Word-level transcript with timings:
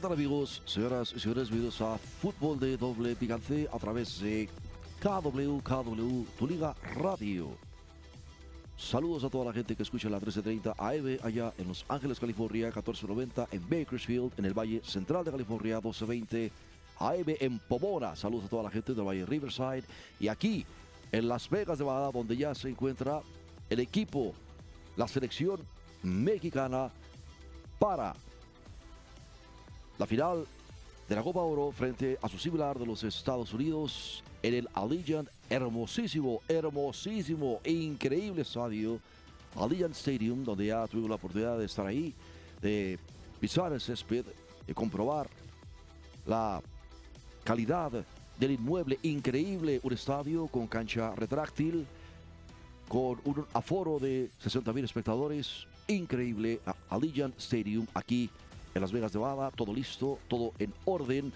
¿Qué 0.00 0.02
tal 0.08 0.12
amigos, 0.14 0.62
señoras 0.64 1.12
y 1.14 1.20
señores? 1.20 1.50
Bienvenidos 1.50 1.82
a 1.82 1.98
Fútbol 1.98 2.58
de 2.58 2.78
Doble 2.78 3.14
Picante 3.14 3.68
a 3.70 3.78
través 3.78 4.18
de 4.18 4.48
KW, 4.98 5.58
KW, 5.58 6.24
Tu 6.38 6.48
Liga 6.48 6.74
Radio. 6.96 7.50
Saludos 8.78 9.24
a 9.24 9.28
toda 9.28 9.44
la 9.44 9.52
gente 9.52 9.76
que 9.76 9.82
escucha 9.82 10.08
la 10.08 10.16
1330 10.16 10.72
AM 10.78 11.18
allá 11.22 11.52
en 11.58 11.68
Los 11.68 11.84
Ángeles, 11.86 12.18
California, 12.18 12.68
1490 12.68 13.48
en 13.52 13.68
Bakersfield, 13.68 14.32
en 14.38 14.46
el 14.46 14.58
Valle 14.58 14.80
Central 14.86 15.22
de 15.22 15.32
California, 15.32 15.74
1220 15.74 16.50
AM 16.98 17.36
en 17.38 17.58
Pomona. 17.58 18.16
Saludos 18.16 18.46
a 18.46 18.48
toda 18.48 18.62
la 18.62 18.70
gente 18.70 18.94
del 18.94 19.06
Valle 19.06 19.26
Riverside 19.26 19.84
y 20.18 20.28
aquí 20.28 20.64
en 21.12 21.28
Las 21.28 21.50
Vegas, 21.50 21.76
de 21.76 21.84
Nevada, 21.84 22.10
donde 22.10 22.38
ya 22.38 22.54
se 22.54 22.70
encuentra 22.70 23.20
el 23.68 23.80
equipo, 23.80 24.32
la 24.96 25.06
selección 25.06 25.60
mexicana 26.02 26.90
para 27.78 28.14
la 30.00 30.06
final 30.06 30.46
de 31.10 31.14
la 31.14 31.22
Copa 31.22 31.40
Oro 31.40 31.72
frente 31.72 32.18
a 32.22 32.28
su 32.30 32.38
similar 32.38 32.78
de 32.78 32.86
los 32.86 33.04
Estados 33.04 33.52
Unidos 33.52 34.24
en 34.42 34.54
el 34.54 34.68
Allegiant, 34.72 35.28
hermosísimo, 35.50 36.40
hermosísimo, 36.48 37.60
increíble 37.66 38.40
estadio, 38.40 38.98
Allegiant 39.54 39.94
Stadium, 39.94 40.42
donde 40.42 40.66
ya 40.68 40.86
tuvimos 40.86 41.10
la 41.10 41.16
oportunidad 41.16 41.58
de 41.58 41.66
estar 41.66 41.86
ahí, 41.86 42.14
de 42.62 42.98
pisar 43.40 43.74
el 43.74 43.80
césped, 43.82 44.24
de 44.66 44.74
comprobar 44.74 45.28
la 46.24 46.62
calidad 47.44 47.92
del 48.38 48.52
inmueble. 48.52 48.98
Increíble, 49.02 49.80
un 49.82 49.92
estadio 49.92 50.46
con 50.46 50.66
cancha 50.66 51.14
retráctil, 51.14 51.86
con 52.88 53.20
un 53.24 53.44
aforo 53.52 53.98
de 53.98 54.30
60 54.38 54.72
mil 54.72 54.84
espectadores, 54.86 55.66
increíble, 55.88 56.58
Allegiant 56.88 57.38
Stadium 57.38 57.86
aquí 57.92 58.30
en 58.74 58.80
Las 58.80 58.92
Vegas, 58.92 59.14
Nevada, 59.14 59.50
todo 59.50 59.72
listo, 59.72 60.18
todo 60.28 60.52
en 60.58 60.72
orden. 60.84 61.32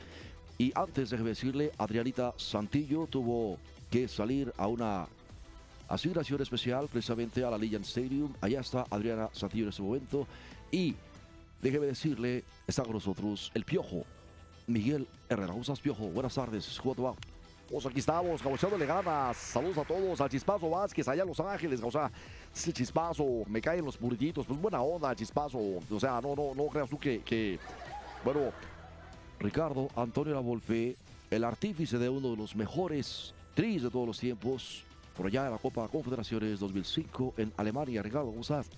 Y 0.58 0.72
antes, 0.74 1.10
déjeme 1.10 1.30
decirle, 1.30 1.72
Adrianita 1.78 2.32
Santillo 2.36 3.06
tuvo 3.06 3.58
que 3.90 4.08
salir 4.08 4.52
a 4.56 4.66
una 4.66 5.08
asignación 5.88 6.40
especial 6.40 6.88
precisamente 6.88 7.44
a 7.44 7.50
la 7.50 7.58
Legend 7.58 7.84
Stadium. 7.84 8.32
Allá 8.40 8.60
está 8.60 8.84
Adriana 8.90 9.28
Santillo 9.32 9.64
en 9.64 9.70
este 9.70 9.82
momento. 9.82 10.26
Y 10.70 10.94
déjeme 11.60 11.86
decirle, 11.86 12.44
está 12.66 12.82
con 12.82 12.92
nosotros 12.92 13.50
el 13.54 13.64
Piojo, 13.64 14.04
Miguel 14.66 15.08
Herrera. 15.28 15.48
¿Cómo 15.48 15.62
estás, 15.62 15.80
Piojo? 15.80 16.04
Buenas 16.08 16.34
tardes. 16.34 16.78
¿Cómo 16.80 16.94
te 16.94 17.02
va? 17.02 17.14
Pues 17.70 17.86
aquí 17.86 18.00
estamos, 18.00 18.42
echándole 18.44 18.84
ganas. 18.84 19.36
Saludos 19.36 19.78
a 19.78 19.84
todos, 19.84 20.20
al 20.20 20.28
Chispazo 20.28 20.68
Vázquez, 20.68 21.08
allá 21.08 21.22
en 21.22 21.28
Los 21.28 21.40
Ángeles. 21.40 21.80
O 21.82 21.90
sea, 21.90 22.10
Chispazo, 22.52 23.24
me 23.48 23.60
caen 23.60 23.84
los 23.84 23.98
burritos. 23.98 24.46
Pues 24.46 24.60
buena 24.60 24.82
onda, 24.82 25.14
Chispazo. 25.14 25.58
O 25.58 26.00
sea, 26.00 26.20
no, 26.20 26.34
no, 26.36 26.54
no 26.54 26.66
creas 26.66 26.90
tú 26.90 26.98
que, 26.98 27.22
que... 27.22 27.58
Bueno, 28.22 28.52
Ricardo 29.40 29.88
Antonio 29.96 30.34
Lavolpe, 30.34 30.96
el 31.30 31.44
artífice 31.44 31.98
de 31.98 32.08
uno 32.08 32.30
de 32.30 32.36
los 32.36 32.54
mejores 32.54 33.34
tris 33.54 33.82
de 33.82 33.90
todos 33.90 34.06
los 34.06 34.18
tiempos, 34.18 34.84
por 35.16 35.26
allá 35.26 35.46
en 35.46 35.52
la 35.52 35.58
Copa 35.58 35.88
Confederaciones 35.88 36.60
2005 36.60 37.34
en 37.38 37.52
Alemania. 37.56 38.02
Ricardo, 38.02 38.26
¿cómo 38.26 38.42
estás? 38.42 38.68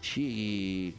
Sí. 0.00 0.94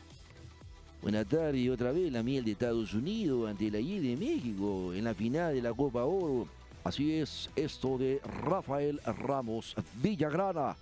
Buenas 1.02 1.28
tardes, 1.28 1.70
otra 1.70 1.94
vez 1.94 2.12
la 2.12 2.24
miel 2.24 2.44
de 2.44 2.52
Estados 2.52 2.94
Unidos 2.94 3.50
ante 3.50 3.72
la 3.72 3.80
Y 3.80 4.00
de 4.00 4.18
México 4.18 4.94
en 4.94 5.06
la 5.06 5.14
final 5.14 5.56
de 5.56 5.62
la 5.62 5.74
Copa 5.74 6.04
Oro. 6.04 6.59
Así 6.90 7.14
es 7.14 7.52
esto 7.56 8.00
de 8.00 8.20
Rafael 8.44 9.00
Ramos 9.06 9.76
Villagrana, 10.02 10.76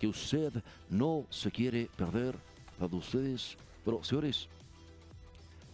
que 0.00 0.06
usted 0.06 0.50
no 0.88 1.26
se 1.28 1.50
quiere 1.50 1.90
perder 1.98 2.34
de 2.78 2.96
ustedes. 2.96 3.54
Pero, 3.84 4.02
señores, 4.02 4.48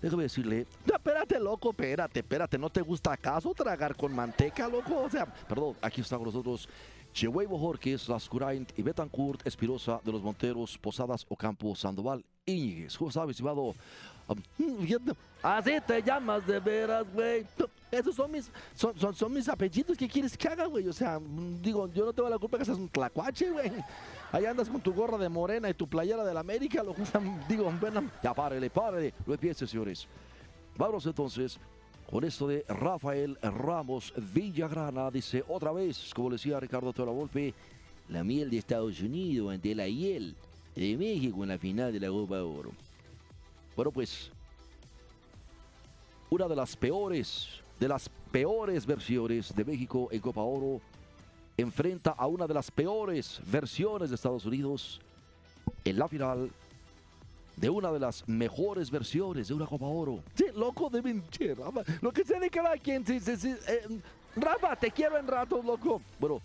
déjame 0.02 0.24
decirle, 0.24 0.66
no, 0.84 0.96
espérate, 0.96 1.38
loco, 1.38 1.70
espérate, 1.70 2.18
espérate, 2.18 2.58
¿no 2.58 2.68
te 2.68 2.80
gusta 2.80 3.12
acaso 3.12 3.54
tragar 3.54 3.94
con 3.94 4.12
manteca, 4.12 4.66
loco? 4.66 5.02
O 5.04 5.08
sea, 5.08 5.24
perdón, 5.24 5.76
aquí 5.82 6.00
está 6.00 6.16
con 6.16 6.26
nosotros 6.26 6.68
Chehuey 7.12 7.46
Bojorquez, 7.46 8.08
Lascuraint 8.08 8.76
y 8.76 8.82
Betancourt 8.82 9.46
Espirosa 9.46 10.00
de 10.04 10.10
los 10.10 10.20
Monteros, 10.20 10.76
Posadas 10.78 11.24
Ocampo, 11.28 11.76
Sandoval, 11.76 12.24
Íñiguez. 12.44 12.98
¿Cómo 12.98 13.10
está, 13.10 13.24
estimado? 13.30 13.72
Um, 14.26 15.14
Así 15.44 15.74
te 15.86 16.02
llamas 16.02 16.44
de 16.44 16.58
veras, 16.58 17.06
güey. 17.14 17.46
Esos 17.90 18.14
son 18.14 18.30
mis, 18.30 18.50
son, 18.74 18.98
son, 18.98 19.14
son, 19.14 19.32
mis 19.32 19.48
apellidos. 19.48 19.96
¿Qué 19.96 20.08
quieres 20.08 20.36
que 20.36 20.48
haga, 20.48 20.66
güey? 20.66 20.86
O 20.86 20.92
sea, 20.92 21.20
digo, 21.60 21.88
yo 21.92 22.04
no 22.04 22.12
tengo 22.12 22.28
la 22.28 22.38
culpa 22.38 22.58
que 22.58 22.64
seas 22.64 22.78
un 22.78 22.88
tlacuache, 22.88 23.50
güey. 23.50 23.72
Ahí 24.32 24.46
andas 24.46 24.68
con 24.68 24.80
tu 24.80 24.92
gorra 24.92 25.18
de 25.18 25.28
morena 25.28 25.68
y 25.68 25.74
tu 25.74 25.88
playera 25.88 26.24
de 26.24 26.32
la 26.32 26.40
América, 26.40 26.82
lo 26.82 26.94
digo, 27.48 27.72
bueno. 27.80 28.10
Ya 28.22 28.32
párele, 28.32 28.70
párele. 28.70 29.12
Lo 29.26 29.34
empiece, 29.34 29.66
señores. 29.66 30.06
Vamos 30.76 31.04
entonces 31.04 31.58
con 32.08 32.24
esto 32.24 32.48
de 32.48 32.64
Rafael 32.68 33.36
Ramos 33.42 34.12
Villagrana. 34.32 35.10
Dice 35.10 35.44
otra 35.48 35.72
vez, 35.72 36.12
como 36.14 36.30
decía 36.30 36.60
Ricardo 36.60 36.92
Toro 36.92 37.12
Volpe, 37.12 37.54
la 38.08 38.24
miel 38.24 38.50
de 38.50 38.58
Estados 38.58 39.00
Unidos 39.00 39.52
ante 39.52 39.74
la 39.74 39.88
hiel 39.88 40.34
de 40.74 40.96
México 40.96 41.42
en 41.42 41.48
la 41.48 41.58
final 41.58 41.92
de 41.92 42.00
la 42.00 42.08
Copa 42.08 42.42
Oro. 42.42 42.72
Bueno, 43.76 43.90
pues 43.92 44.30
una 46.30 46.46
de 46.48 46.56
las 46.56 46.76
peores, 46.76 47.60
de 47.80 47.88
las 47.88 48.10
peores 48.30 48.86
versiones 48.86 49.54
de 49.56 49.64
México 49.64 50.08
en 50.12 50.20
Copa 50.20 50.42
Oro 50.42 50.80
enfrenta 51.56 52.10
a 52.10 52.26
una 52.26 52.46
de 52.46 52.54
las 52.54 52.70
peores 52.70 53.40
versiones 53.46 54.10
de 54.10 54.16
Estados 54.16 54.44
Unidos 54.44 55.00
en 55.84 55.98
la 55.98 56.06
final 56.06 56.50
de 57.56 57.70
una 57.70 57.90
de 57.90 57.98
las 57.98 58.28
mejores 58.28 58.90
versiones 58.90 59.48
de 59.48 59.54
una 59.54 59.66
Copa 59.66 59.86
Oro. 59.86 60.22
Sí, 60.34 60.44
loco 60.54 60.88
de 60.90 61.02
pinche, 61.02 61.54
Rafa. 61.54 61.82
Lo 62.00 62.12
que 62.12 62.24
sea 62.24 62.38
de 62.38 62.50
cada 62.50 62.76
quien. 62.76 63.04
Sí, 63.04 63.18
sí, 63.18 63.36
sí. 63.36 63.54
Eh, 63.66 64.00
Rafa, 64.36 64.76
te 64.76 64.90
quiero 64.90 65.18
en 65.18 65.26
ratos, 65.26 65.64
loco. 65.64 66.00
Bueno, 66.18 66.40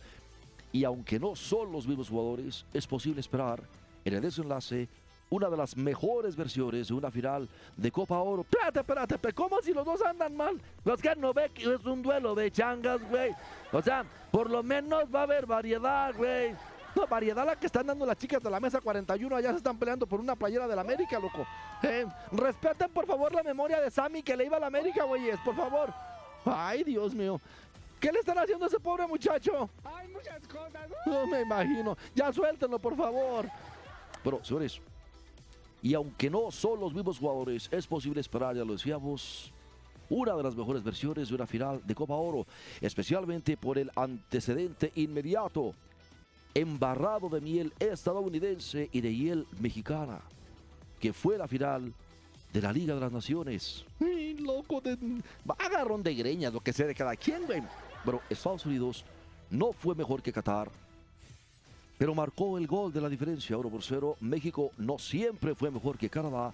y 0.72 0.84
aunque 0.84 1.20
no 1.20 1.36
son 1.36 1.72
los 1.72 1.86
mismos 1.86 2.10
jugadores, 2.10 2.66
es 2.74 2.88
posible 2.88 3.20
esperar 3.20 3.62
en 4.04 4.14
el 4.14 4.22
desenlace 4.22 4.88
una 5.30 5.50
de 5.50 5.58
las 5.58 5.76
mejores 5.76 6.36
versiones 6.36 6.88
de 6.88 6.94
una 6.94 7.12
final 7.12 7.50
de 7.76 7.92
Copa 7.92 8.20
Oro. 8.20 8.42
Espérate, 8.42 8.80
espérate, 8.80 9.18
pero 9.18 9.36
¿cómo 9.36 9.62
si 9.62 9.74
los 9.74 9.86
dos 9.86 10.02
andan 10.04 10.36
mal? 10.36 10.62
Los 10.84 11.02
que 11.02 11.16
no 11.16 11.34
ve 11.34 11.50
que 11.50 11.74
es 11.74 11.86
un 11.86 12.02
duelo 12.02 12.36
de 12.36 12.52
changas, 12.52 13.02
güey. 13.10 13.34
O 13.72 13.82
sea, 13.82 14.06
por 14.32 14.50
lo 14.50 14.64
menos 14.64 15.04
va 15.14 15.22
a 15.22 15.24
haber 15.24 15.46
variedad, 15.46 16.14
güey. 16.16 16.56
No, 16.96 17.06
variedad 17.08 17.46
la 17.46 17.58
que 17.58 17.66
están 17.66 17.88
dando 17.88 18.06
las 18.06 18.18
chicas 18.18 18.42
de 18.42 18.50
la 18.50 18.60
mesa 18.60 18.80
41. 18.80 19.36
Allá 19.36 19.52
se 19.52 19.58
están 19.58 19.78
peleando 19.78 20.08
por 20.08 20.20
una 20.20 20.36
playera 20.36 20.68
del 20.68 20.80
América, 20.80 21.20
loco. 21.20 21.46
Eh, 21.84 22.06
respeten, 22.32 22.90
por 22.90 23.06
favor, 23.06 23.34
la 23.34 23.44
memoria 23.44 23.82
de 23.82 23.92
Sammy 23.92 24.24
que 24.24 24.38
le 24.38 24.46
iba 24.46 24.56
a 24.56 24.62
la 24.62 24.68
América, 24.68 25.04
güeyes, 25.04 25.38
por 25.44 25.56
favor. 25.56 25.94
Ay, 26.46 26.84
Dios 26.84 27.14
mío. 27.14 27.42
¿Qué 28.00 28.12
le 28.12 28.20
están 28.20 28.38
haciendo 28.38 28.66
a 28.66 28.68
ese 28.68 28.80
pobre 28.80 29.08
muchacho? 29.08 29.70
Hay 29.84 30.08
muchas 30.08 30.48
cosas. 30.48 30.90
No 31.06 31.28
me 31.28 31.42
imagino. 31.42 31.98
Ya 32.14 32.32
suéltenlo, 32.32 32.80
por 32.80 32.96
favor. 32.96 33.50
Pero, 34.24 34.44
señores, 34.44 34.80
y 35.86 35.94
aunque 35.94 36.32
no 36.32 36.50
son 36.50 36.80
los 36.80 36.96
mismos 36.96 37.20
jugadores, 37.20 37.70
es 37.72 37.86
posible 37.86 38.20
esperar, 38.20 38.56
ya 38.56 38.66
lo 38.66 38.74
decíamos, 38.74 39.54
una 40.10 40.36
de 40.36 40.42
las 40.42 40.56
mejores 40.56 40.84
versiones 40.84 41.30
de 41.30 41.36
una 41.36 41.46
final 41.46 41.80
de 41.86 41.94
Copa 41.94 42.16
Oro, 42.16 42.48
especialmente 42.82 43.56
por 43.56 43.78
el 43.78 43.92
antecedente 43.96 44.92
inmediato, 44.96 45.76
embarrado 46.56 47.30
de 47.30 47.40
miel 47.40 47.72
estadounidense 47.78 48.90
y 48.92 49.00
de 49.00 49.16
hiel 49.16 49.46
mexicana, 49.60 50.22
que 51.00 51.14
fue 51.14 51.38
la 51.38 51.48
final 51.48 51.94
de 52.52 52.62
la 52.62 52.74
Liga 52.74 52.96
de 52.96 53.02
las 53.02 53.12
Naciones. 53.12 53.86
Ay, 54.00 54.34
loco, 54.40 54.82
de... 54.82 54.98
agarrón 55.60 56.02
de 56.02 56.16
greñas, 56.16 56.52
lo 56.52 56.62
que 56.62 56.74
sea 56.74 56.88
de 56.88 56.96
cada 56.96 57.16
quien, 57.16 57.46
güey. 57.46 57.62
Pero 58.04 58.22
Estados 58.28 58.66
Unidos 58.66 59.06
no 59.52 59.72
fue 59.72 59.94
mejor 59.94 60.24
que 60.24 60.34
Qatar, 60.34 60.72
pero 61.98 62.14
marcó 62.14 62.58
el 62.58 62.68
gol 62.68 62.92
de 62.92 63.02
la 63.02 63.10
diferencia, 63.10 63.58
1 63.58 63.70
por 63.70 63.84
0. 63.84 64.18
México 64.20 64.72
no 64.78 64.98
siempre 64.98 65.56
fue 65.56 65.72
mejor 65.72 65.98
que 65.98 66.10
Canadá, 66.10 66.54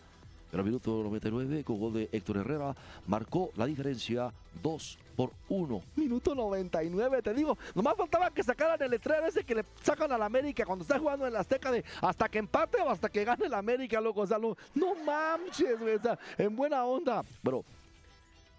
Pero 0.51 0.61
al 0.61 0.65
minuto 0.65 1.01
99, 1.03 1.63
con 1.63 1.79
gol 1.79 1.93
de 1.93 2.09
Héctor 2.11 2.37
Herrera, 2.37 2.75
marcó 3.07 3.51
la 3.55 3.65
diferencia 3.65 4.33
2 4.61 4.97
por 5.15 5.31
1. 5.49 5.81
Minuto 5.95 6.35
99, 6.35 7.21
te 7.21 7.33
digo. 7.33 7.57
Nomás 7.73 7.95
faltaba 7.95 8.29
que 8.31 8.43
sacaran 8.43 8.81
el 8.81 8.91
letrero 8.91 9.25
ese 9.25 9.43
que 9.43 9.55
le 9.55 9.65
sacan 9.81 10.11
al 10.11 10.21
América 10.21 10.65
cuando 10.65 10.83
está 10.83 10.99
jugando 10.99 11.25
en 11.25 11.33
la 11.33 11.39
Azteca 11.39 11.71
de 11.71 11.83
hasta 12.01 12.27
que 12.27 12.39
empate 12.39 12.81
o 12.81 12.89
hasta 12.89 13.09
que 13.09 13.23
gane 13.23 13.45
el 13.45 13.53
América, 13.53 14.01
loco. 14.01 14.21
O 14.21 14.27
sea, 14.27 14.37
no, 14.37 14.57
no 14.75 14.93
manches, 15.05 15.79
güey. 15.79 15.97
En 16.37 16.55
buena 16.55 16.83
onda. 16.83 17.23
Bueno, 17.41 17.63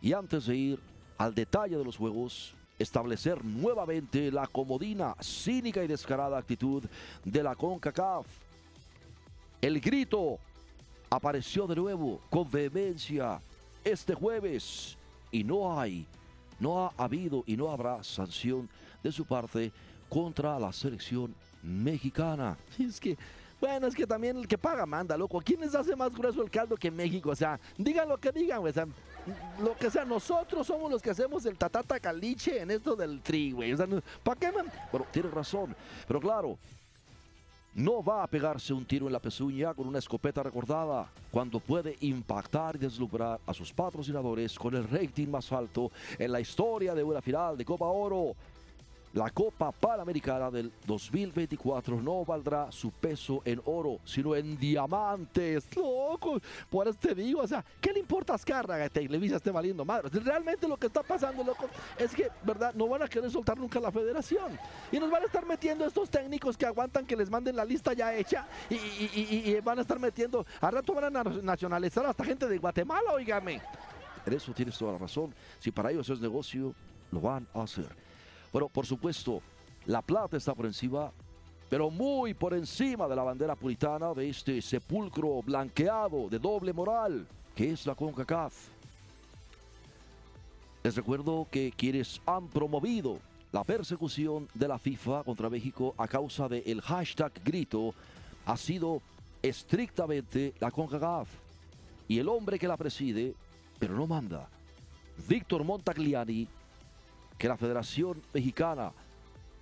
y 0.00 0.12
antes 0.14 0.46
de 0.46 0.56
ir 0.56 0.80
al 1.18 1.34
detalle 1.34 1.76
de 1.76 1.84
los 1.84 1.96
juegos, 1.96 2.54
establecer 2.82 3.44
nuevamente 3.44 4.30
la 4.30 4.46
comodina, 4.46 5.14
cínica 5.20 5.82
y 5.82 5.86
descarada 5.86 6.38
actitud 6.38 6.84
de 7.24 7.42
la 7.42 7.54
CONCACAF. 7.54 8.26
El 9.60 9.80
grito 9.80 10.38
apareció 11.08 11.66
de 11.66 11.76
nuevo 11.76 12.20
con 12.30 12.50
vehemencia 12.50 13.40
este 13.84 14.14
jueves 14.14 14.96
y 15.30 15.44
no 15.44 15.78
hay, 15.78 16.06
no 16.58 16.86
ha 16.86 16.92
habido 16.96 17.44
y 17.46 17.56
no 17.56 17.70
habrá 17.70 18.02
sanción 18.02 18.68
de 19.02 19.12
su 19.12 19.24
parte 19.24 19.72
contra 20.08 20.58
la 20.58 20.72
selección 20.72 21.34
mexicana. 21.62 22.56
Es 22.78 23.00
que, 23.00 23.16
bueno, 23.60 23.86
es 23.86 23.94
que 23.94 24.06
también 24.06 24.36
el 24.36 24.48
que 24.48 24.58
paga 24.58 24.84
manda, 24.86 25.16
loco. 25.16 25.40
¿Quién 25.40 25.60
les 25.60 25.74
hace 25.74 25.94
más 25.94 26.12
grueso 26.12 26.42
el 26.42 26.50
caldo 26.50 26.76
que 26.76 26.90
México? 26.90 27.30
O 27.30 27.36
sea, 27.36 27.58
digan 27.78 28.08
lo 28.08 28.18
que 28.18 28.32
digan. 28.32 28.58
O 28.66 28.72
lo 29.60 29.76
que 29.76 29.90
sea, 29.90 30.04
nosotros 30.04 30.66
somos 30.66 30.90
los 30.90 31.02
que 31.02 31.10
hacemos 31.10 31.44
el 31.46 31.56
tatata 31.56 32.00
caliche 32.00 32.60
en 32.60 32.70
esto 32.70 32.96
del 32.96 33.20
tri, 33.20 33.52
güey. 33.52 33.74
¿para 34.22 34.40
qué, 34.40 34.52
man? 34.52 34.70
Bueno, 34.90 35.06
tiene 35.12 35.30
razón, 35.30 35.74
pero 36.06 36.20
claro, 36.20 36.58
no 37.74 38.02
va 38.02 38.22
a 38.22 38.26
pegarse 38.26 38.72
un 38.74 38.84
tiro 38.84 39.06
en 39.06 39.12
la 39.12 39.18
pezuña 39.18 39.72
con 39.72 39.86
una 39.88 39.98
escopeta 39.98 40.42
recordada 40.42 41.08
cuando 41.30 41.58
puede 41.58 41.96
impactar 42.00 42.76
y 42.76 42.80
deslumbrar 42.80 43.40
a 43.46 43.54
sus 43.54 43.72
patrocinadores 43.72 44.58
con 44.58 44.74
el 44.74 44.86
rating 44.88 45.28
más 45.28 45.50
alto 45.52 45.90
en 46.18 46.32
la 46.32 46.40
historia 46.40 46.94
de 46.94 47.02
una 47.02 47.22
final 47.22 47.56
de 47.56 47.64
Copa 47.64 47.86
Oro. 47.86 48.34
La 49.14 49.28
Copa 49.28 49.70
Panamericana 49.72 50.50
del 50.50 50.72
2024 50.86 52.00
no 52.00 52.24
valdrá 52.24 52.72
su 52.72 52.90
peso 52.90 53.42
en 53.44 53.60
oro, 53.66 53.98
sino 54.04 54.34
en 54.34 54.56
diamantes. 54.58 55.68
Loco, 55.76 56.40
por 56.70 56.88
eso 56.88 56.98
te 56.98 57.14
digo, 57.14 57.42
o 57.42 57.46
sea, 57.46 57.62
¿qué 57.78 57.92
le 57.92 58.00
importa 58.00 58.32
a 58.32 58.36
Azcárraga? 58.36 58.88
Televisa 58.88 59.36
esté 59.36 59.50
valiendo 59.50 59.84
madre. 59.84 60.08
Realmente 60.18 60.66
lo 60.66 60.78
que 60.78 60.86
está 60.86 61.02
pasando, 61.02 61.44
loco, 61.44 61.66
es 61.98 62.14
que, 62.14 62.30
¿verdad? 62.42 62.72
No 62.74 62.88
van 62.88 63.02
a 63.02 63.08
querer 63.08 63.30
soltar 63.30 63.58
nunca 63.58 63.78
la 63.80 63.92
federación. 63.92 64.58
Y 64.90 64.98
nos 64.98 65.10
van 65.10 65.22
a 65.22 65.26
estar 65.26 65.44
metiendo 65.44 65.84
estos 65.84 66.08
técnicos 66.08 66.56
que 66.56 66.64
aguantan 66.64 67.04
que 67.04 67.14
les 67.14 67.28
manden 67.28 67.54
la 67.54 67.66
lista 67.66 67.92
ya 67.92 68.14
hecha 68.14 68.46
y, 68.70 69.60
van 69.60 69.78
a 69.78 69.82
estar 69.82 69.98
metiendo. 69.98 70.46
Al 70.58 70.72
rato 70.72 70.94
van 70.94 71.04
a 71.04 71.10
na- 71.10 71.42
nacionalizar 71.42 72.06
hasta 72.06 72.24
gente 72.24 72.48
de 72.48 72.56
Guatemala, 72.56 73.12
oígame. 73.12 73.60
En 74.24 74.32
eso 74.32 74.52
tienes 74.54 74.78
toda 74.78 74.92
la 74.92 74.98
razón. 74.98 75.34
Si 75.58 75.70
para 75.70 75.90
ellos 75.90 76.08
es 76.08 76.18
negocio, 76.18 76.74
lo 77.10 77.20
van 77.20 77.46
a 77.52 77.62
hacer. 77.62 78.01
Bueno, 78.52 78.68
por 78.68 78.86
supuesto, 78.86 79.40
la 79.86 80.02
plata 80.02 80.36
está 80.36 80.54
por 80.54 80.66
encima, 80.66 81.10
pero 81.70 81.90
muy 81.90 82.34
por 82.34 82.52
encima 82.52 83.08
de 83.08 83.16
la 83.16 83.22
bandera 83.22 83.56
puritana 83.56 84.12
de 84.12 84.28
este 84.28 84.60
sepulcro 84.60 85.42
blanqueado 85.42 86.28
de 86.28 86.38
doble 86.38 86.72
moral, 86.74 87.26
que 87.54 87.70
es 87.70 87.86
la 87.86 87.94
CONCACAF. 87.94 88.52
Les 90.82 90.94
recuerdo 90.94 91.46
que 91.50 91.72
quienes 91.74 92.20
han 92.26 92.48
promovido 92.48 93.18
la 93.52 93.64
persecución 93.64 94.48
de 94.52 94.68
la 94.68 94.78
FIFA 94.78 95.24
contra 95.24 95.48
México 95.48 95.94
a 95.96 96.06
causa 96.06 96.48
del 96.48 96.80
hashtag 96.82 97.32
grito 97.42 97.94
ha 98.44 98.56
sido 98.56 99.00
estrictamente 99.40 100.52
la 100.60 100.70
CONCACAF. 100.70 101.28
Y 102.06 102.18
el 102.18 102.28
hombre 102.28 102.58
que 102.58 102.68
la 102.68 102.76
preside, 102.76 103.34
pero 103.78 103.94
no 103.94 104.06
manda, 104.06 104.46
Víctor 105.26 105.64
Montagliani, 105.64 106.46
que 107.42 107.48
la 107.48 107.56
Federación 107.56 108.22
Mexicana 108.32 108.92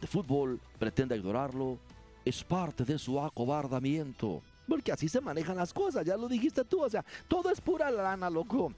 de 0.03 0.07
Fútbol 0.07 0.61
pretenda 0.79 1.17
ignorarlo, 1.17 1.79
es 2.27 2.45
parte 2.45 2.85
de 2.85 2.99
su 2.99 3.19
acobardamiento. 3.19 4.43
Porque 4.69 4.93
así 4.93 5.09
se 5.09 5.23
manejan 5.23 5.57
las 5.57 5.73
cosas, 5.73 6.05
ya 6.05 6.15
lo 6.19 6.29
dijiste 6.29 6.63
tú, 6.63 6.83
o 6.83 6.91
sea, 6.91 7.03
todo 7.27 7.49
es 7.49 7.59
pura 7.59 7.91
lana, 7.91 8.29
loco. 8.29 8.75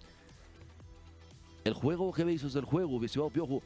El 1.65 1.75
juego 1.75 2.13
que 2.13 2.23
veis 2.23 2.45
es 2.45 2.55
el 2.55 2.65
juego, 2.65 3.05
estimado 3.05 3.31
Piojo. 3.31 3.61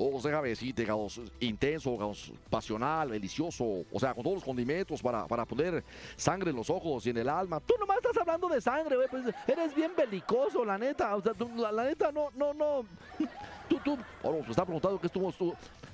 O 0.00 0.20
sea, 0.20 0.40
decirte, 0.40 0.82
digamos, 0.82 1.20
intenso, 1.40 1.90
digamos, 1.90 2.32
pasional, 2.48 3.10
delicioso, 3.10 3.64
o 3.90 3.98
sea, 3.98 4.14
con 4.14 4.22
todos 4.22 4.36
los 4.36 4.44
condimentos 4.44 5.02
para, 5.02 5.26
para 5.26 5.44
poner 5.44 5.82
sangre 6.14 6.50
en 6.50 6.56
los 6.56 6.70
ojos 6.70 7.04
y 7.06 7.10
en 7.10 7.16
el 7.18 7.28
alma. 7.28 7.58
Tú 7.58 7.74
nomás 7.80 7.96
estás 7.96 8.16
hablando 8.18 8.46
de 8.48 8.60
sangre, 8.60 8.94
güey, 8.94 9.08
pues 9.08 9.24
eres 9.48 9.74
bien 9.74 9.90
belicoso, 9.96 10.64
la 10.64 10.78
neta, 10.78 11.16
o 11.16 11.20
sea, 11.20 11.34
tú- 11.34 11.50
la, 11.56 11.82
neta 11.82 12.12
no, 12.12 12.28
no, 12.36 12.54
no. 12.54 12.84
Tú, 13.68 13.78
tú, 13.84 13.98
bueno, 14.22 14.42
se 14.46 14.50
está 14.52 14.64
preguntando 14.64 14.98
que 14.98 15.08
estuvo, 15.08 15.30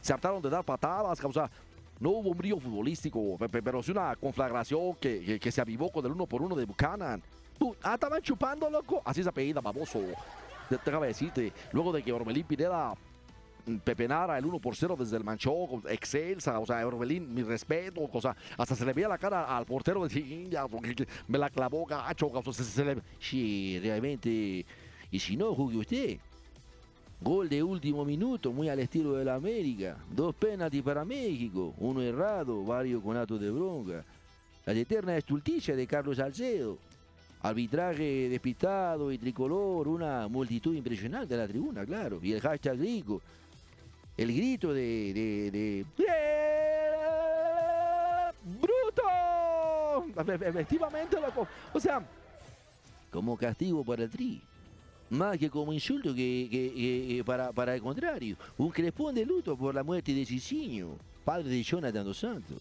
se 0.01 0.13
hartaron 0.13 0.41
de 0.41 0.49
dar 0.49 0.63
patadas, 0.63 1.19
o 1.25 1.33
sea, 1.33 1.51
no 1.99 2.11
hubo 2.11 2.31
un 2.31 2.37
brillo 2.39 2.61
futbolístico, 2.61 3.37
pe- 3.37 3.49
pe- 3.49 3.63
pero 3.63 3.83
sí 3.83 3.91
una 3.91 4.15
conflagración 4.15 4.95
que, 5.01 5.41
que, 5.41 5.51
se 5.51 5.61
avivó 5.61 5.91
con 5.91 6.05
el 6.07 6.13
uno 6.13 6.25
por 6.27 6.41
uno 6.43 6.55
de 6.55 6.67
Buchanan. 6.67 7.21
Ah, 7.83 7.95
estaban 7.95 8.21
chupando, 8.23 8.69
loco. 8.71 9.03
Así 9.05 9.23
es 9.23 9.27
apellida, 9.27 9.61
baboso. 9.61 10.01
Déjame 10.71 11.09
decirte, 11.09 11.53
luego 11.73 11.93
de 11.93 12.03
que 12.03 12.13
Orbelín 12.13 12.45
Pineda 12.47 12.95
mm, 13.67 13.77
pepenara 13.79 14.39
el 14.39 14.47
1 14.47 14.59
por 14.59 14.77
0 14.77 14.97
desde 14.99 15.17
el 15.17 15.25
manchón, 15.25 15.67
con- 15.67 15.83
excelsa, 15.91 16.59
o 16.59 16.67
sea, 16.67 16.87
Orbelín, 16.87 17.33
mi 17.35 17.43
respeto, 17.43 18.09
o 18.13 18.21
sea, 18.21 18.37
hasta 18.59 18.75
se 18.75 18.85
le 18.85 18.93
veía 18.93 19.09
la 19.09 19.19
cara 19.19 19.57
al 19.57 19.67
portero 19.67 20.07
de 20.09 20.49
ya, 20.51 20.67
me 21.29 21.39
la 21.39 21.51
clavó 21.51 21.85
gacho, 21.87 22.31
o 22.33 22.53
sea, 22.53 22.65
se, 22.65 22.85
le... 22.85 22.97
Sí, 23.19 23.79
realmente, 23.83 24.65
y 25.11 25.19
si 25.19 25.37
no, 25.37 25.55
jugue 25.55 25.79
usted. 25.79 26.19
Gol 27.21 27.49
de 27.49 27.63
último 27.63 28.05
minuto, 28.05 28.53
muy 28.53 28.69
al 28.69 28.81
estilo 28.81 29.15
del 29.15 29.29
América. 29.31 29.97
Dos 30.11 30.35
penaltis 30.35 30.83
para 30.83 31.05
México, 31.05 31.73
uno 31.79 32.03
errado, 32.03 32.63
varios 32.65 33.03
con 33.03 33.17
actos 33.17 33.41
de 33.41 33.51
bronca. 33.51 34.05
La 34.67 34.73
eterna 34.73 35.17
estulticia 35.17 35.75
de 35.77 35.87
Carlos 35.87 36.17
Salcedo. 36.17 36.77
Arbitraje 37.43 38.29
despistado 38.29 39.13
y 39.13 39.19
tricolor, 39.19 39.89
una 39.89 40.29
multitud 40.29 40.75
impresionante 40.75 41.35
de 41.35 41.41
la 41.41 41.49
tribuna, 41.49 41.85
claro. 41.85 42.19
Y 42.23 42.33
el 42.33 42.41
hashtag 42.41 42.79
rico. 42.79 43.21
El 44.17 44.33
grito 44.33 44.73
de. 44.73 45.85
¡Bruto! 48.61 49.03
Efe- 50.17 50.49
Efectivamente, 50.49 51.21
loco. 51.21 51.47
O 51.73 51.81
sea, 51.81 52.05
como 53.11 53.37
castigo 53.37 53.85
para 53.85 54.05
el 54.05 54.11
tri. 54.11 54.41
Más 55.11 55.37
que 55.39 55.51
como 55.51 55.73
insulto 55.73 56.15
que, 56.15 57.23
para, 57.27 57.75
el 57.75 57.83
contrario. 57.83 58.37
Un 58.57 58.71
crespón 58.71 59.15
de 59.15 59.25
luto 59.25 59.57
por 59.57 59.75
la 59.75 59.83
muerte 59.85 60.13
de 60.15 60.25
Cicinho, 60.25 60.97
padre 61.25 61.49
de 61.51 61.63
Jonathan 61.63 62.05
dos 62.05 62.19
Santos. 62.19 62.59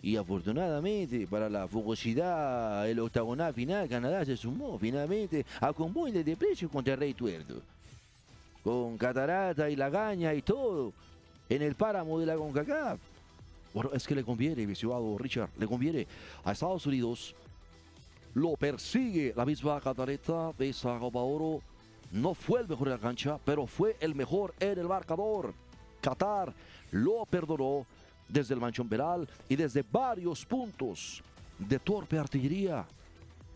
Y 0.00 0.14
afortunadamente 0.16 1.26
para 1.26 1.48
la 1.48 1.66
fogosidad, 1.66 2.88
el 2.88 3.00
octagonal 3.00 3.52
final, 3.54 3.88
Canadá 3.88 4.24
se 4.24 4.36
sumó 4.36 4.78
finalmente 4.78 5.44
a 5.60 5.72
convoy 5.72 6.12
de 6.12 6.22
desprecio 6.22 6.68
contra 6.68 6.94
el 6.94 7.00
Rey 7.00 7.14
Tuerto. 7.14 7.60
Con 8.68 8.98
catarata 8.98 9.70
y 9.70 9.76
lagaña 9.76 10.34
y 10.34 10.42
todo, 10.42 10.92
en 11.48 11.62
el 11.62 11.74
páramo 11.74 12.20
de 12.20 12.26
la 12.26 12.36
CONCACAF. 12.36 13.00
Bueno, 13.72 13.90
es 13.94 14.06
que 14.06 14.14
le 14.14 14.22
conviene, 14.22 14.66
mi 14.66 14.74
estimado 14.74 15.16
Richard, 15.16 15.48
le 15.58 15.66
conviene 15.66 16.06
a 16.44 16.52
Estados 16.52 16.84
Unidos 16.84 17.34
lo 18.34 18.58
persigue 18.58 19.32
la 19.34 19.46
misma 19.46 19.80
Catareta 19.80 20.52
de 20.58 20.74
Copa 20.82 21.18
Oro. 21.18 21.62
No 22.12 22.34
fue 22.34 22.60
el 22.60 22.68
mejor 22.68 22.88
en 22.88 22.92
la 22.92 23.00
cancha, 23.00 23.38
pero 23.42 23.66
fue 23.66 23.96
el 24.00 24.14
mejor 24.14 24.52
en 24.60 24.78
el 24.78 24.86
marcador. 24.86 25.54
Qatar 26.02 26.52
lo 26.90 27.24
perdonó 27.24 27.86
desde 28.28 28.52
el 28.52 28.60
manchón 28.60 28.86
penal 28.86 29.26
y 29.48 29.56
desde 29.56 29.82
varios 29.90 30.44
puntos 30.44 31.22
de 31.58 31.78
torpe 31.78 32.18
artillería. 32.18 32.84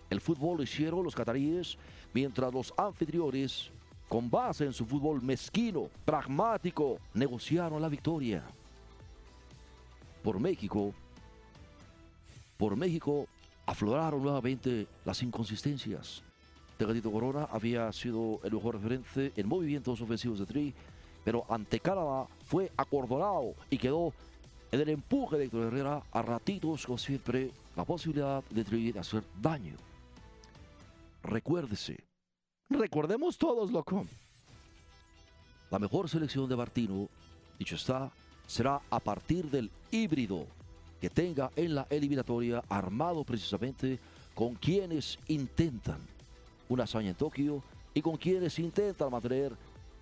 El 0.09 0.23
fútbol 0.23 0.57
lo 0.57 0.63
hicieron 0.63 1.05
los 1.05 1.15
cataríes, 1.15 1.77
mientras 2.15 2.51
los 2.51 2.73
anfitriones, 2.79 3.71
con 4.13 4.29
base 4.29 4.67
en 4.67 4.75
su 4.75 4.85
fútbol 4.85 5.23
mezquino, 5.23 5.89
pragmático, 6.05 6.99
negociaron 7.15 7.81
la 7.81 7.89
victoria. 7.89 8.45
Por 10.23 10.39
México, 10.39 10.93
por 12.59 12.77
México 12.77 13.27
afloraron 13.65 14.23
nuevamente 14.23 14.87
las 15.07 15.23
inconsistencias. 15.23 16.23
Tegadito 16.77 17.11
Corona 17.11 17.49
había 17.51 17.91
sido 17.95 18.39
el 18.45 18.53
mejor 18.53 18.75
referente 18.75 19.33
en 19.35 19.49
movimientos 19.49 19.99
ofensivos 20.03 20.41
de 20.41 20.45
Tri, 20.45 20.75
pero 21.25 21.47
ante 21.49 21.81
Canadá 21.81 22.27
fue 22.45 22.71
acordonado 22.77 23.55
y 23.71 23.79
quedó 23.79 24.13
en 24.73 24.81
el 24.83 24.91
empuje 24.91 25.39
de 25.39 25.45
Héctor 25.45 25.69
Herrera 25.69 26.03
a 26.13 26.21
ratitos 26.21 26.85
con 26.85 26.99
siempre 26.99 27.51
la 27.75 27.87
posibilidad 27.87 28.45
de 28.51 28.63
Tri 28.63 28.93
de 28.93 29.01
hacer 29.01 29.23
daño. 29.41 29.77
Recuérdese, 31.23 32.12
recordemos 32.73 33.39
todos, 33.39 33.71
loco. 33.71 34.07
la 35.71 35.79
mejor 35.79 36.09
selección 36.09 36.49
de 36.49 36.57
Martino, 36.57 37.09
dicho 37.59 37.77
está, 37.77 38.11
será 38.47 38.81
a 38.91 39.01
partir 39.01 39.51
del 39.51 39.71
híbrido 39.91 40.47
que 41.01 41.09
tenga 41.11 41.51
en 41.57 41.75
la 41.75 41.87
eliminatoria 41.91 42.63
armado 42.69 43.25
precisamente 43.25 43.99
con 44.35 44.55
quienes 44.55 45.19
intentan 45.29 45.99
una 46.69 46.85
hazaña 46.85 47.11
en 47.11 47.15
Tokio 47.15 47.63
y 47.95 48.01
con 48.01 48.17
quienes 48.17 48.59
intentan 48.59 49.11
mantener 49.11 49.53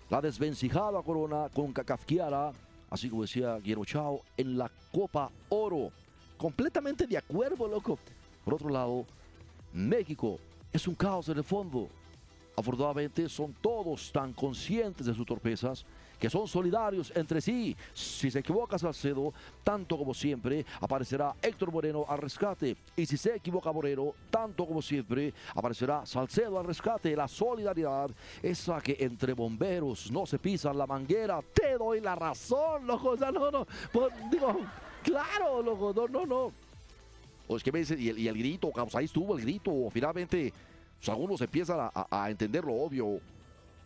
la 0.09 0.21
desvencijada 0.21 1.01
corona 1.01 1.49
con 1.53 1.71
Kafkiara, 1.71 2.51
así 2.89 3.09
como 3.09 3.21
decía 3.21 3.57
Guillermo 3.57 3.85
Chao, 3.85 4.21
en 4.37 4.57
la 4.57 4.69
Copa 4.91 5.31
Oro. 5.49 5.91
Completamente 6.37 7.07
de 7.07 7.17
acuerdo, 7.17 7.67
loco. 7.67 7.97
Por 8.43 8.55
otro 8.55 8.69
lado, 8.69 9.05
México 9.73 10.37
es 10.73 10.87
un 10.87 10.95
caos 10.95 11.29
en 11.29 11.37
el 11.37 11.43
fondo. 11.43 11.87
Afortunadamente 12.55 13.27
son 13.29 13.53
todos 13.53 14.11
tan 14.11 14.33
conscientes 14.33 15.05
de 15.05 15.13
sus 15.13 15.25
torpezas 15.25 15.85
que 16.21 16.29
son 16.29 16.47
solidarios 16.47 17.11
entre 17.15 17.41
sí. 17.41 17.75
Si 17.95 18.29
se 18.29 18.39
equivoca 18.39 18.77
Salcedo, 18.77 19.33
tanto 19.63 19.97
como 19.97 20.13
siempre, 20.13 20.63
aparecerá 20.79 21.35
Héctor 21.41 21.71
Moreno 21.71 22.05
al 22.07 22.19
rescate. 22.19 22.77
Y 22.95 23.07
si 23.07 23.17
se 23.17 23.37
equivoca 23.37 23.71
Moreno, 23.71 24.13
tanto 24.29 24.67
como 24.67 24.83
siempre, 24.83 25.33
aparecerá 25.55 26.05
Salcedo 26.05 26.59
al 26.59 26.65
rescate. 26.65 27.15
La 27.15 27.27
solidaridad, 27.27 28.11
esa 28.43 28.79
que 28.81 28.97
entre 28.99 29.33
bomberos 29.33 30.11
no 30.11 30.27
se 30.27 30.37
pisan 30.37 30.77
la 30.77 30.85
manguera. 30.85 31.41
Te 31.41 31.75
doy 31.75 31.99
la 31.99 32.13
razón, 32.13 32.85
loco. 32.85 33.09
O 33.09 33.17
sea, 33.17 33.31
no, 33.31 33.49
no. 33.49 33.65
Digo, 34.29 34.59
claro, 35.01 35.63
loco. 35.63 35.91
No, 35.91 36.07
no, 36.07 36.25
no. 36.27 36.51
O 37.47 37.57
es 37.57 37.63
que 37.63 37.71
me 37.71 37.79
dice, 37.79 37.95
y 37.99 38.27
el, 38.27 38.37
grito, 38.37 38.71
cabrón, 38.71 38.91
ahí 38.93 39.05
estuvo 39.05 39.35
el 39.35 39.41
grito. 39.41 39.89
Finalmente, 39.91 40.53
algunos 41.09 41.41
empiezan 41.41 41.89
a, 41.93 42.07
a- 42.09 42.29
entender 42.29 42.63
lo 42.63 42.73
obvio. 42.73 43.19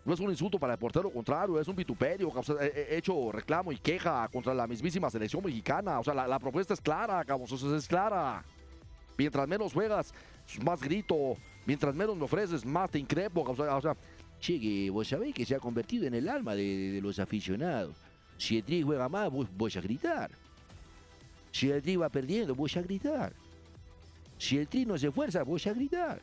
No 0.03 0.13
es 0.13 0.19
un 0.19 0.29
insulto 0.29 0.59
para 0.59 0.73
el 0.73 0.79
portero 0.79 1.09
contrario, 1.09 1.59
es 1.59 1.67
un 1.67 1.75
vituperio. 1.75 2.29
O 2.29 2.43
hecho 2.61 3.31
reclamo 3.31 3.71
y 3.71 3.77
queja 3.77 4.27
contra 4.27 4.53
la 4.53 4.67
mismísima 4.67 5.09
selección 5.09 5.43
mexicana. 5.43 5.99
O 5.99 6.03
sea, 6.03 6.13
la, 6.13 6.39
propuesta 6.39 6.73
es 6.73 6.81
clara, 6.81 7.23
cabos, 7.25 7.51
o 7.51 7.75
es 7.75 7.87
clara. 7.87 8.43
Mientras 9.17 9.47
menos 9.47 9.73
juegas, 9.73 10.13
más 10.63 10.81
grito. 10.81 11.35
Mientras 11.65 11.95
menos 11.95 12.15
me 12.15 12.25
ofreces, 12.25 12.65
más 12.65 12.91
te 12.91 12.99
increpo. 12.99 13.41
O 13.41 13.55
sea, 13.55 13.75
o 13.77 13.81
sea, 13.81 13.95
Che, 14.39 14.89
vos 14.89 15.07
sabés 15.07 15.33
que 15.33 15.45
se 15.45 15.55
ha 15.55 15.59
convertido 15.59 16.05
en 16.05 16.13
el 16.13 16.29
alma 16.29 16.55
de, 16.55 16.99
los 17.01 17.19
aficionados. 17.19 17.95
Si 18.37 18.57
el 18.57 18.63
Tri 18.63 18.81
juega 18.81 19.09
más, 19.09 19.31
vos 19.31 19.47
voy 19.55 19.71
a 19.75 19.81
gritar. 19.81 20.29
Si 21.51 21.71
el 21.71 21.81
Tri 21.81 21.95
va 21.95 22.09
perdiendo, 22.09 22.53
voy 22.53 22.71
a 22.75 22.81
gritar. 22.81 23.33
Si 24.37 24.57
el 24.57 24.67
Tri 24.67 24.85
no 24.85 24.97
se 24.97 25.07
esfuerza, 25.07 25.43
voy 25.43 25.61
a 25.65 25.73
gritar. 25.73 26.21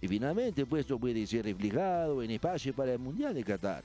Y 0.00 0.08
finalmente, 0.08 0.66
pues 0.66 0.80
esto 0.80 0.98
puede 0.98 1.26
ser 1.26 1.44
reflejado 1.44 2.22
en 2.22 2.30
espacio 2.30 2.74
para 2.74 2.92
el 2.92 2.98
Mundial 2.98 3.34
de 3.34 3.42
Qatar. 3.42 3.82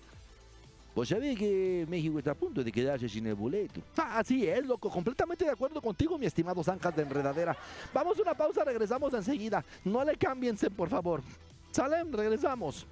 Vos 0.94 1.08
sabés 1.08 1.40
que 1.40 1.86
México 1.90 2.20
está 2.20 2.32
a 2.32 2.36
punto 2.36 2.64
de 2.64 2.72
quedarse 2.72 3.08
sin 3.08 3.26
el 3.26 3.36
boleto. 3.36 3.82
Ah, 3.96 4.20
Así 4.20 4.46
es, 4.46 4.66
loco. 4.66 4.90
Completamente 4.90 5.46
de 5.46 5.52
acuerdo 5.52 5.82
contigo, 5.82 6.18
mi 6.18 6.26
estimado 6.26 6.62
Zancas 6.64 6.94
de 6.94 7.04
Enredadera. 7.04 7.56
Vamos 7.94 8.20
a 8.20 8.22
una 8.22 8.34
pausa, 8.34 8.66
regresamos 8.66 9.14
enseguida. 9.14 9.64
No 9.86 10.04
le 10.04 10.18
cámbiense, 10.18 10.70
por 10.70 10.90
favor. 10.90 11.22
Salen, 11.72 12.12
regresamos. 12.12 12.86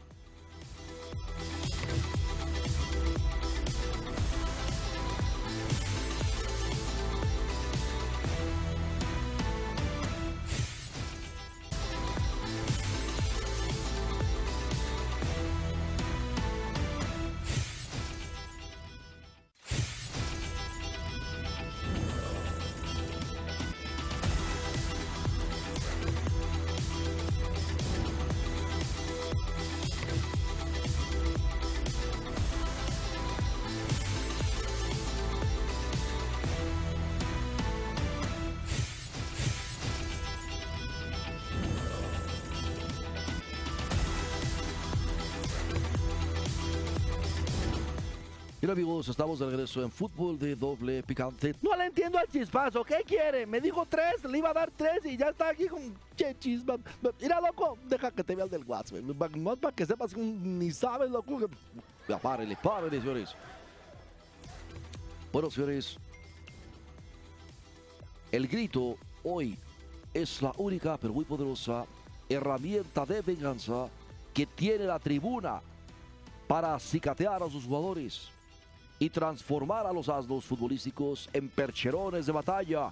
Bien 48.69 48.77
amigos, 48.77 49.07
estamos 49.07 49.39
de 49.39 49.47
regreso 49.47 49.81
en 49.81 49.89
fútbol 49.89 50.37
de 50.37 50.55
doble 50.55 51.01
picante. 51.01 51.55
No 51.59 51.75
le 51.75 51.87
entiendo 51.87 52.19
al 52.19 52.27
chispazo. 52.27 52.83
¿Qué 52.83 53.01
quiere? 53.03 53.47
Me 53.47 53.59
dijo 53.59 53.83
tres, 53.89 54.23
le 54.23 54.37
iba 54.37 54.51
a 54.51 54.53
dar 54.53 54.69
tres 54.69 55.03
y 55.05 55.17
ya 55.17 55.29
está 55.29 55.49
aquí 55.49 55.65
con 55.65 55.91
che 56.15 56.37
chispa. 56.37 56.77
Mira, 57.19 57.41
loco, 57.41 57.79
deja 57.87 58.11
que 58.11 58.23
te 58.23 58.35
vea 58.35 58.45
el 58.45 58.51
del 58.51 58.63
WhatsApp. 58.63 58.99
No 58.99 59.55
para 59.55 59.73
que 59.73 59.87
sepas, 59.87 60.15
ni 60.15 60.69
sabes, 60.69 61.09
loco. 61.09 61.49
Ya, 62.07 62.19
párele, 62.19 62.55
párele, 62.61 62.99
señores. 62.99 63.35
Bueno, 65.33 65.49
señores, 65.49 65.97
el 68.31 68.47
grito 68.47 68.97
hoy 69.23 69.57
es 70.13 70.43
la 70.43 70.53
única, 70.57 70.95
pero 70.97 71.11
muy 71.11 71.25
poderosa, 71.25 71.87
herramienta 72.29 73.03
de 73.03 73.21
venganza 73.23 73.87
que 74.31 74.45
tiene 74.45 74.83
la 74.85 74.99
tribuna 74.99 75.59
para 76.47 76.75
acicatear 76.75 77.41
a 77.41 77.49
sus 77.49 77.65
jugadores 77.65 78.29
y 78.99 79.09
transformar 79.09 79.87
a 79.87 79.93
los 79.93 80.09
asnos 80.09 80.45
futbolísticos 80.45 81.29
en 81.31 81.47
percherones 81.49 82.25
de 82.25 82.31
batalla. 82.33 82.91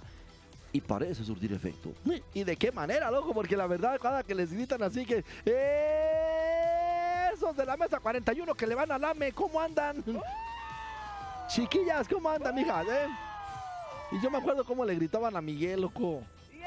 Y 0.72 0.80
parece 0.80 1.24
surtir 1.24 1.52
efecto. 1.52 1.92
¿Y 2.34 2.44
de 2.44 2.56
qué 2.56 2.72
manera, 2.72 3.10
loco? 3.10 3.32
Porque 3.32 3.56
la 3.56 3.66
verdad, 3.66 3.98
cada 4.00 4.22
que 4.22 4.34
les 4.34 4.52
gritan 4.52 4.82
así 4.82 5.04
que... 5.04 5.24
Esos 7.32 7.56
de 7.56 7.64
la 7.64 7.76
mesa 7.76 8.00
41 8.00 8.54
que 8.54 8.66
le 8.66 8.74
van 8.74 8.90
al 8.90 9.04
AME, 9.04 9.32
¿cómo 9.32 9.60
andan? 9.60 10.02
Chiquillas, 11.48 12.06
¿cómo 12.08 12.28
andan, 12.28 12.54
mijas, 12.54 12.86
eh? 12.86 13.06
Y 14.12 14.20
yo 14.20 14.30
me 14.30 14.38
acuerdo 14.38 14.64
cómo 14.64 14.84
le 14.84 14.94
gritaban 14.94 15.36
a 15.36 15.40
Miguel, 15.40 15.82
loco. 15.82 16.22
Bien, 16.50 16.66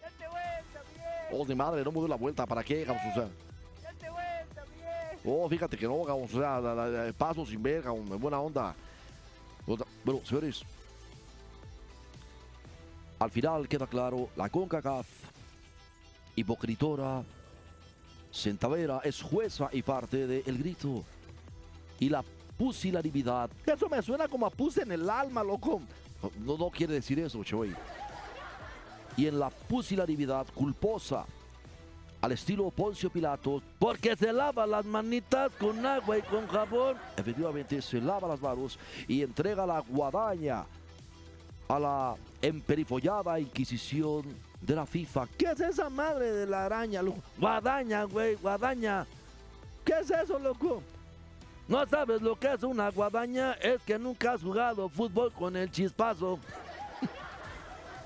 date 0.00 0.28
vuelta, 0.28 0.82
bien, 0.94 1.40
Oh, 1.40 1.44
de 1.44 1.54
madre, 1.54 1.84
no 1.84 1.92
me 1.92 2.00
doy 2.00 2.08
la 2.08 2.16
vuelta. 2.16 2.46
¿Para 2.46 2.62
qué, 2.62 2.84
cabrón? 2.84 3.30
Oh, 5.24 5.48
fíjate 5.48 5.76
que 5.76 5.86
no, 5.86 6.02
cabrón, 6.02 6.24
o 6.24 6.28
sea, 6.28 6.60
la- 6.60 7.12
paso 7.12 7.46
sin 7.46 7.62
ver, 7.62 7.82
cabrón, 7.82 8.08
en 8.10 8.18
buena 8.20 8.40
onda. 8.40 8.74
Bueno, 10.04 10.20
señores, 10.24 10.62
al 13.20 13.30
final 13.30 13.68
queda 13.68 13.86
claro, 13.86 14.28
la 14.36 14.48
CONCACAF, 14.48 15.06
hipocritora, 16.34 17.22
centavera, 18.32 19.00
es 19.04 19.22
jueza 19.22 19.68
y 19.72 19.82
parte 19.82 20.26
del 20.26 20.58
grito. 20.58 21.04
Y 22.00 22.08
la 22.08 22.24
pusilanimidad, 22.58 23.48
Eso 23.64 23.88
me 23.88 24.02
suena 24.02 24.26
como 24.26 24.46
a 24.46 24.50
puse 24.50 24.82
en 24.82 24.90
el 24.92 25.08
alma, 25.08 25.44
loco. 25.44 25.80
no, 26.40 26.56
no 26.58 26.70
quiere 26.70 26.94
decir 26.94 27.20
eso, 27.20 27.44
Choy. 27.44 27.72
Y 29.16 29.26
en 29.26 29.38
la 29.38 29.50
pusilanimidad 29.50 30.46
culposa, 30.54 31.24
al 32.22 32.32
estilo 32.32 32.70
Poncio 32.70 33.10
Pilatos, 33.10 33.62
Porque 33.78 34.16
se 34.16 34.32
lava 34.32 34.64
las 34.66 34.84
manitas 34.86 35.50
con 35.58 35.84
agua 35.84 36.18
y 36.18 36.22
con 36.22 36.46
jabón. 36.46 36.96
efectivamente 37.16 37.82
se 37.82 38.00
lava 38.00 38.28
las 38.28 38.40
manos 38.40 38.78
y 39.08 39.22
entrega 39.22 39.66
la 39.66 39.80
guadaña 39.80 40.64
a 41.68 41.78
la 41.78 42.14
emperifollada 42.40 43.38
Inquisición 43.40 44.22
de 44.60 44.74
la 44.76 44.86
FIFA. 44.86 45.26
¿Qué 45.36 45.46
es 45.46 45.60
esa 45.60 45.90
madre 45.90 46.30
de 46.32 46.46
la 46.46 46.66
araña? 46.66 47.02
Guadaña, 47.38 48.04
güey, 48.04 48.36
guadaña. 48.36 49.04
¿Qué 49.84 49.94
es 50.00 50.10
eso, 50.10 50.38
loco? 50.38 50.80
No 51.66 51.84
sabes 51.86 52.22
lo 52.22 52.38
que 52.38 52.52
es 52.52 52.62
una 52.62 52.90
guadaña, 52.90 53.54
es 53.54 53.82
que 53.82 53.98
nunca 53.98 54.32
has 54.32 54.42
jugado 54.42 54.88
fútbol 54.88 55.32
con 55.32 55.56
el 55.56 55.70
chispazo. 55.70 56.38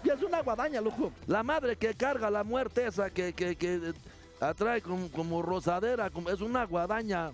Y 0.06 0.10
es 0.10 0.22
una 0.22 0.40
guadaña, 0.42 0.80
loco. 0.80 1.12
La 1.26 1.42
madre 1.42 1.76
que 1.76 1.94
carga 1.94 2.30
la 2.30 2.44
muerte 2.44 2.86
esa 2.86 3.10
que, 3.10 3.32
que, 3.32 3.56
que 3.56 3.92
atrae 4.40 4.80
como, 4.82 5.10
como 5.10 5.42
rosadera, 5.42 6.10
como, 6.10 6.30
es 6.30 6.40
una 6.40 6.64
guadaña. 6.64 7.30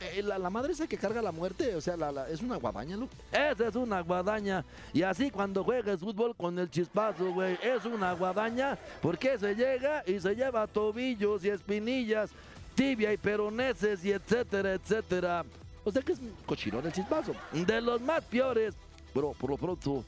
Eh, 0.00 0.22
la, 0.22 0.38
la 0.38 0.48
madre 0.48 0.72
esa 0.72 0.86
que 0.86 0.96
carga 0.96 1.20
la 1.20 1.30
muerte, 1.30 1.74
o 1.74 1.80
sea, 1.82 1.94
la, 1.96 2.10
la- 2.10 2.28
es 2.30 2.40
una 2.40 2.56
guadaña, 2.56 2.96
loco. 2.96 3.12
Esa 3.30 3.68
es 3.68 3.74
una 3.76 4.00
guadaña. 4.00 4.64
Y 4.94 5.02
así 5.02 5.30
cuando 5.30 5.62
juegues 5.62 6.00
fútbol 6.00 6.34
con 6.34 6.58
el 6.58 6.70
chispazo, 6.70 7.32
güey, 7.32 7.58
es 7.62 7.84
una 7.84 8.12
guadaña 8.14 8.78
porque 9.02 9.38
se 9.38 9.54
llega 9.54 10.02
y 10.06 10.18
se 10.18 10.34
lleva 10.34 10.66
tobillos 10.66 11.44
y 11.44 11.50
espinillas, 11.50 12.30
tibia 12.74 13.12
y 13.12 13.18
peroneses 13.18 14.02
y 14.02 14.12
etcétera, 14.12 14.72
etcétera. 14.72 15.44
O 15.84 15.92
sea 15.92 16.00
que 16.00 16.12
es 16.12 16.18
un 16.18 16.32
cochinón 16.46 16.86
el 16.86 16.92
chispazo. 16.92 17.32
De 17.52 17.80
los 17.82 18.00
más 18.00 18.24
peores. 18.24 18.74
Pero 19.12 19.32
por 19.32 19.50
lo 19.50 19.56
pronto, 19.58 20.02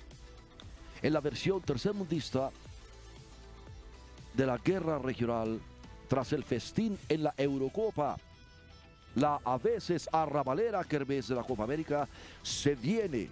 en 1.02 1.12
la 1.12 1.20
versión 1.20 1.60
tercermundista 1.60 2.50
de 4.34 4.46
la 4.46 4.58
guerra 4.58 4.98
regional, 4.98 5.60
tras 6.08 6.32
el 6.32 6.44
festín 6.44 6.98
en 7.08 7.24
la 7.24 7.34
Eurocopa, 7.36 8.16
la 9.14 9.40
a 9.44 9.58
veces 9.58 10.08
arrabalera 10.12 10.84
kermés 10.84 11.28
de 11.28 11.34
la 11.34 11.42
Copa 11.42 11.64
América, 11.64 12.08
se 12.42 12.74
viene 12.74 13.28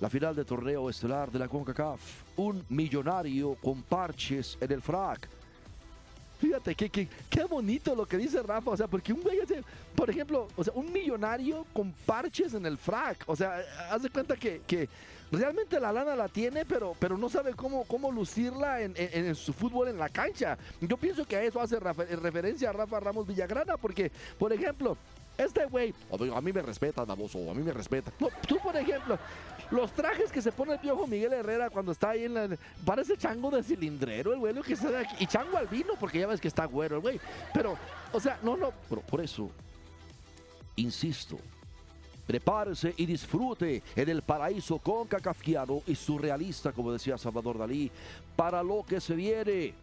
la 0.00 0.10
final 0.10 0.34
de 0.34 0.44
torneo 0.44 0.90
estelar 0.90 1.30
de 1.30 1.38
la 1.38 1.48
CONCACAF. 1.48 2.00
Un 2.36 2.64
millonario 2.68 3.54
con 3.54 3.82
parches 3.82 4.58
en 4.60 4.72
el 4.72 4.82
frac. 4.82 5.28
Fíjate, 6.38 6.74
qué, 6.74 6.90
qué, 6.90 7.08
qué 7.30 7.44
bonito 7.44 7.94
lo 7.94 8.04
que 8.04 8.18
dice 8.18 8.42
Rafa, 8.42 8.70
o 8.70 8.76
sea, 8.76 8.86
porque 8.86 9.10
un 9.10 9.22
güey, 9.22 9.38
por 9.94 10.10
ejemplo, 10.10 10.48
o 10.54 10.62
sea, 10.62 10.74
un 10.74 10.92
millonario 10.92 11.64
con 11.72 11.92
parches 11.92 12.52
en 12.52 12.66
el 12.66 12.76
frac, 12.76 13.24
o 13.26 13.34
sea, 13.34 13.58
haz 13.90 14.02
de 14.02 14.10
cuenta 14.10 14.36
que, 14.36 14.60
que 14.66 14.86
realmente 15.32 15.80
la 15.80 15.92
lana 15.92 16.14
la 16.16 16.28
tiene, 16.28 16.64
pero, 16.64 16.94
pero 16.98 17.16
no 17.18 17.28
sabe 17.28 17.54
cómo, 17.54 17.84
cómo 17.84 18.10
lucirla 18.12 18.80
en, 18.82 18.94
en- 18.96 19.34
su 19.34 19.52
fútbol 19.52 19.88
en 19.88 19.98
la 19.98 20.08
cancha. 20.08 20.56
Yo 20.80 20.96
pienso 20.96 21.24
que 21.26 21.36
a 21.36 21.42
eso 21.42 21.60
hace 21.60 21.78
refer- 21.80 22.08
referencia 22.20 22.70
a 22.70 22.72
Rafa 22.72 23.00
Ramos 23.00 23.26
Villagrana, 23.26 23.76
porque, 23.76 24.10
por 24.38 24.52
ejemplo, 24.52 24.96
este 25.38 25.66
güey, 25.66 25.92
a 26.34 26.40
mí 26.40 26.52
me 26.52 26.62
respeta, 26.62 27.04
baboso, 27.04 27.50
a 27.50 27.54
mí 27.54 27.62
me 27.62 27.72
respeta. 27.72 28.10
No, 28.18 28.28
tú, 28.48 28.58
por 28.62 28.74
ejemplo, 28.74 29.18
los 29.70 29.92
trajes 29.92 30.32
que 30.32 30.40
se 30.40 30.50
pone 30.50 30.72
el 30.74 30.78
piojo 30.78 31.06
Miguel 31.06 31.32
Herrera 31.34 31.68
cuando 31.68 31.92
está 31.92 32.10
ahí 32.10 32.24
en 32.24 32.32
la. 32.34 32.48
Parece 32.86 33.18
chango 33.18 33.50
de 33.50 33.62
cilindrero, 33.62 34.32
el 34.32 34.38
güey, 34.38 34.54
que 34.62 34.72
está 34.72 34.90
de 34.90 34.98
aquí. 34.98 35.16
Y 35.18 35.26
chango 35.26 35.58
albino, 35.58 35.92
porque 36.00 36.20
ya 36.20 36.26
ves 36.26 36.40
que 36.40 36.48
está 36.48 36.64
güero 36.64 36.96
el 36.96 37.02
güey. 37.02 37.20
Pero, 37.52 37.76
o 38.12 38.20
sea, 38.20 38.38
no, 38.42 38.56
no. 38.56 38.72
Pero 38.88 39.02
por 39.02 39.20
eso, 39.20 39.50
insisto, 40.76 41.38
prepárese 42.26 42.94
y 42.96 43.06
disfrute 43.06 43.82
en 43.94 44.08
el 44.08 44.22
paraíso 44.22 44.78
concacafquiano 44.78 45.82
y 45.86 45.94
surrealista, 45.94 46.72
como 46.72 46.92
decía 46.92 47.16
Salvador 47.18 47.58
Dalí, 47.58 47.90
para 48.34 48.62
lo 48.62 48.84
que 48.86 49.00
se 49.00 49.14
viene. 49.14 49.74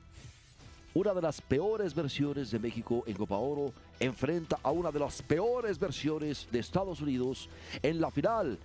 Una 0.96 1.14
de 1.14 1.22
las 1.24 1.42
peores 1.42 1.96
versiones 1.96 2.52
de 2.52 2.60
México 2.60 3.04
en 3.08 3.16
Copa 3.16 3.38
Oro 3.38 3.74
enfrenta 4.00 4.60
a 4.62 4.70
una 4.70 4.92
de 4.92 5.00
las 5.00 5.24
peores 5.24 5.80
versiones 5.80 6.48
de 6.52 6.60
Estados 6.60 7.02
Unidos 7.02 7.50
en 7.82 8.00
la 8.00 8.12
final 8.12 8.60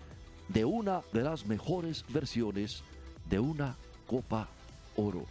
de 0.49 0.65
una 0.65 1.03
de 1.13 1.23
las 1.23 1.47
mejores 1.47 2.05
versiones 2.11 2.83
de 3.31 3.39
una 3.39 3.77
Copa 4.07 4.49
Oro. 4.97 5.25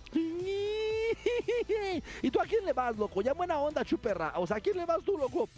¿Y 2.21 2.31
tú 2.31 2.39
a 2.39 2.45
quién 2.45 2.65
le 2.65 2.73
vas, 2.73 2.97
loco? 2.97 3.21
Ya 3.21 3.33
buena 3.33 3.59
onda, 3.59 3.83
chuperra. 3.83 4.33
O 4.37 4.47
sea, 4.47 4.57
¿a 4.57 4.59
quién 4.59 4.77
le 4.77 4.85
vas 4.85 5.01
tú, 5.03 5.17
loco? 5.17 5.49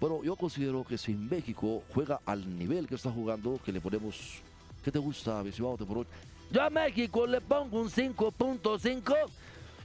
Bueno, 0.00 0.22
yo 0.22 0.36
considero 0.36 0.84
que 0.84 0.98
si 0.98 1.14
México 1.14 1.82
juega 1.94 2.20
al 2.26 2.58
nivel 2.58 2.86
que 2.86 2.96
está 2.96 3.10
jugando, 3.10 3.60
que 3.64 3.72
le 3.72 3.80
ponemos... 3.80 4.40
¿Qué 4.84 4.90
te 4.90 4.98
gusta, 4.98 5.42
Teporoch? 5.44 6.08
Yo 6.50 6.62
a 6.62 6.70
México 6.70 7.26
le 7.26 7.40
pongo 7.40 7.80
un 7.80 7.88
5.5. 7.88 9.14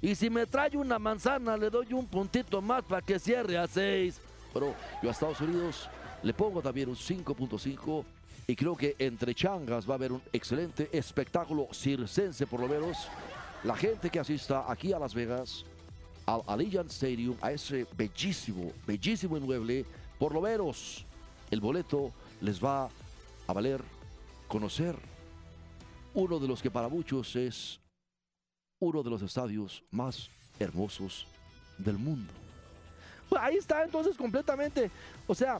Y 0.02 0.16
si 0.16 0.30
me 0.30 0.46
trae 0.46 0.76
una 0.76 1.00
manzana, 1.00 1.56
le 1.56 1.70
doy 1.70 1.94
un 1.94 2.06
puntito 2.06 2.62
más 2.62 2.84
para 2.84 3.02
que 3.02 3.20
cierre 3.20 3.58
a 3.58 3.68
6. 3.68 4.20
Pero 4.54 4.74
yo 5.02 5.10
a 5.10 5.12
Estados 5.12 5.40
Unidos 5.42 5.90
le 6.24 6.34
pongo 6.34 6.62
también 6.62 6.90
un 6.90 6.96
5.5 6.96 8.04
y 8.48 8.56
creo 8.56 8.76
que 8.76 8.96
entre 9.00 9.36
changas 9.36 9.88
va 9.88 9.94
a 9.94 9.96
haber 9.96 10.12
un 10.12 10.22
excelente 10.32 10.90
espectáculo 10.92 11.68
circense 11.74 12.48
por 12.48 12.62
lo 12.62 12.68
menos. 12.68 13.08
La 13.64 13.76
gente 13.76 14.10
que 14.10 14.20
asista 14.20 14.72
aquí 14.72 14.94
a 14.94 15.00
Las 15.00 15.14
Vegas, 15.14 15.66
al 16.26 16.42
Allegiant 16.48 16.90
Stadium, 16.92 17.36
a 17.42 17.52
ese 17.52 17.88
bellísimo, 17.96 18.72
bellísimo 18.86 19.36
inmueble, 19.38 19.86
por 20.20 20.34
lo 20.34 20.42
menos 20.42 21.06
el 21.50 21.60
boleto 21.60 22.12
les 22.42 22.64
va 22.64 22.90
a 23.48 23.54
valer 23.54 23.82
conocer 24.48 24.96
uno 26.14 26.40
de 26.40 26.48
los 26.48 26.62
que 26.62 26.72
para 26.72 26.88
muchos 26.88 27.36
es 27.36 27.80
uno 28.80 29.02
de 29.04 29.10
los 29.10 29.22
estadios 29.22 29.84
más 29.92 30.30
hermosos 30.60 31.28
del 31.78 31.98
mundo. 31.98 32.32
Ahí 33.40 33.58
está 33.58 33.84
entonces 33.84 34.16
completamente. 34.16 34.90
O 35.26 35.36
sea, 35.36 35.60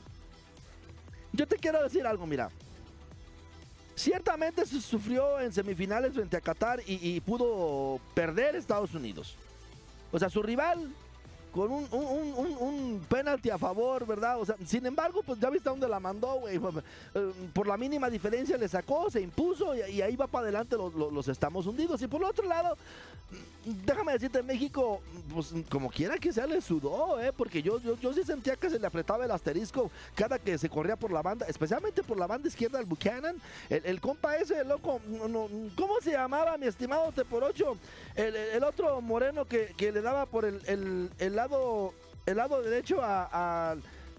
yo 1.32 1.46
te 1.46 1.56
quiero 1.56 1.82
decir 1.82 2.06
algo, 2.06 2.26
mira. 2.26 2.50
Ciertamente 3.98 4.64
se 4.64 4.80
sufrió 4.80 5.40
en 5.40 5.52
semifinales 5.52 6.14
frente 6.14 6.36
a 6.36 6.40
Qatar 6.40 6.80
y, 6.86 7.16
y 7.16 7.20
pudo 7.20 8.00
perder 8.14 8.54
Estados 8.54 8.94
Unidos. 8.94 9.36
O 10.12 10.18
sea, 10.18 10.30
su 10.30 10.40
rival 10.40 10.88
con 11.52 11.70
un, 11.72 11.86
un, 11.90 12.34
un, 12.34 12.56
un- 12.60 13.06
penalti 13.08 13.50
a 13.50 13.58
favor, 13.58 14.06
¿verdad? 14.06 14.40
O 14.40 14.46
sea, 14.46 14.56
sin 14.66 14.84
embargo, 14.86 15.22
pues 15.22 15.38
ya 15.40 15.50
viste 15.50 15.68
a 15.68 15.72
dónde 15.72 15.88
la 15.88 16.00
mandó, 16.00 16.40
güey. 16.40 16.56
Eh, 16.56 17.32
Por 17.52 17.66
la 17.66 17.76
mínima 17.76 18.08
diferencia 18.10 18.56
le 18.56 18.68
sacó, 18.68 19.10
se 19.10 19.20
impuso 19.20 19.74
y, 19.74 20.00
ahí 20.02 20.16
va 20.16 20.26
para 20.26 20.44
adelante 20.44 20.76
los, 20.76 21.28
estamos 21.28 21.66
hundidos. 21.66 22.00
Y 22.02 22.06
por 22.06 22.20
el 22.22 22.28
otro 22.28 22.46
lado, 22.48 22.76
déjame 23.84 24.12
decirte, 24.12 24.42
México, 24.42 25.00
pues 25.32 25.52
como 25.70 25.90
quiera 25.90 26.16
que 26.16 26.32
sea, 26.32 26.46
le 26.46 26.60
sudó, 26.60 27.20
¿eh? 27.20 27.32
Porque 27.36 27.62
yo, 27.62 27.78
yo, 27.80 27.96
yo 27.98 28.12
sí 28.12 28.22
sentía 28.24 28.56
que 28.56 28.70
se 28.70 28.78
le 28.78 28.86
apretaba 28.86 29.24
el 29.24 29.30
asterisco 29.30 29.90
cada 30.14 30.38
que 30.38 30.56
se 30.56 30.68
corría 30.70 30.96
por 30.96 31.12
la 31.12 31.20
banda, 31.22 31.46
especialmente 31.46 32.02
por 32.02 32.18
la 32.18 32.26
banda 32.26 32.48
izquierda 32.48 32.78
del 32.78 32.86
Buchanan. 32.86 33.36
El, 33.68 34.00
compa 34.00 34.36
ese, 34.36 34.64
loco, 34.64 35.00
no- 35.28 35.48
¿cómo 35.76 35.94
se 36.02 36.12
llamaba, 36.12 36.56
mi 36.56 36.66
estimado 36.66 37.12
Teporocho? 37.12 37.76
El, 38.14 38.34
el- 38.34 38.48
el 38.56 38.64
otro 38.64 39.00
moreno 39.00 39.44
que, 39.44 39.74
que 39.76 39.92
le 39.92 40.00
daba 40.00 40.24
por 40.26 40.44
el 40.44 41.37
lado, 41.38 41.94
el 42.26 42.36
lado 42.36 42.60
derecho 42.62 42.98
a... 43.02 43.76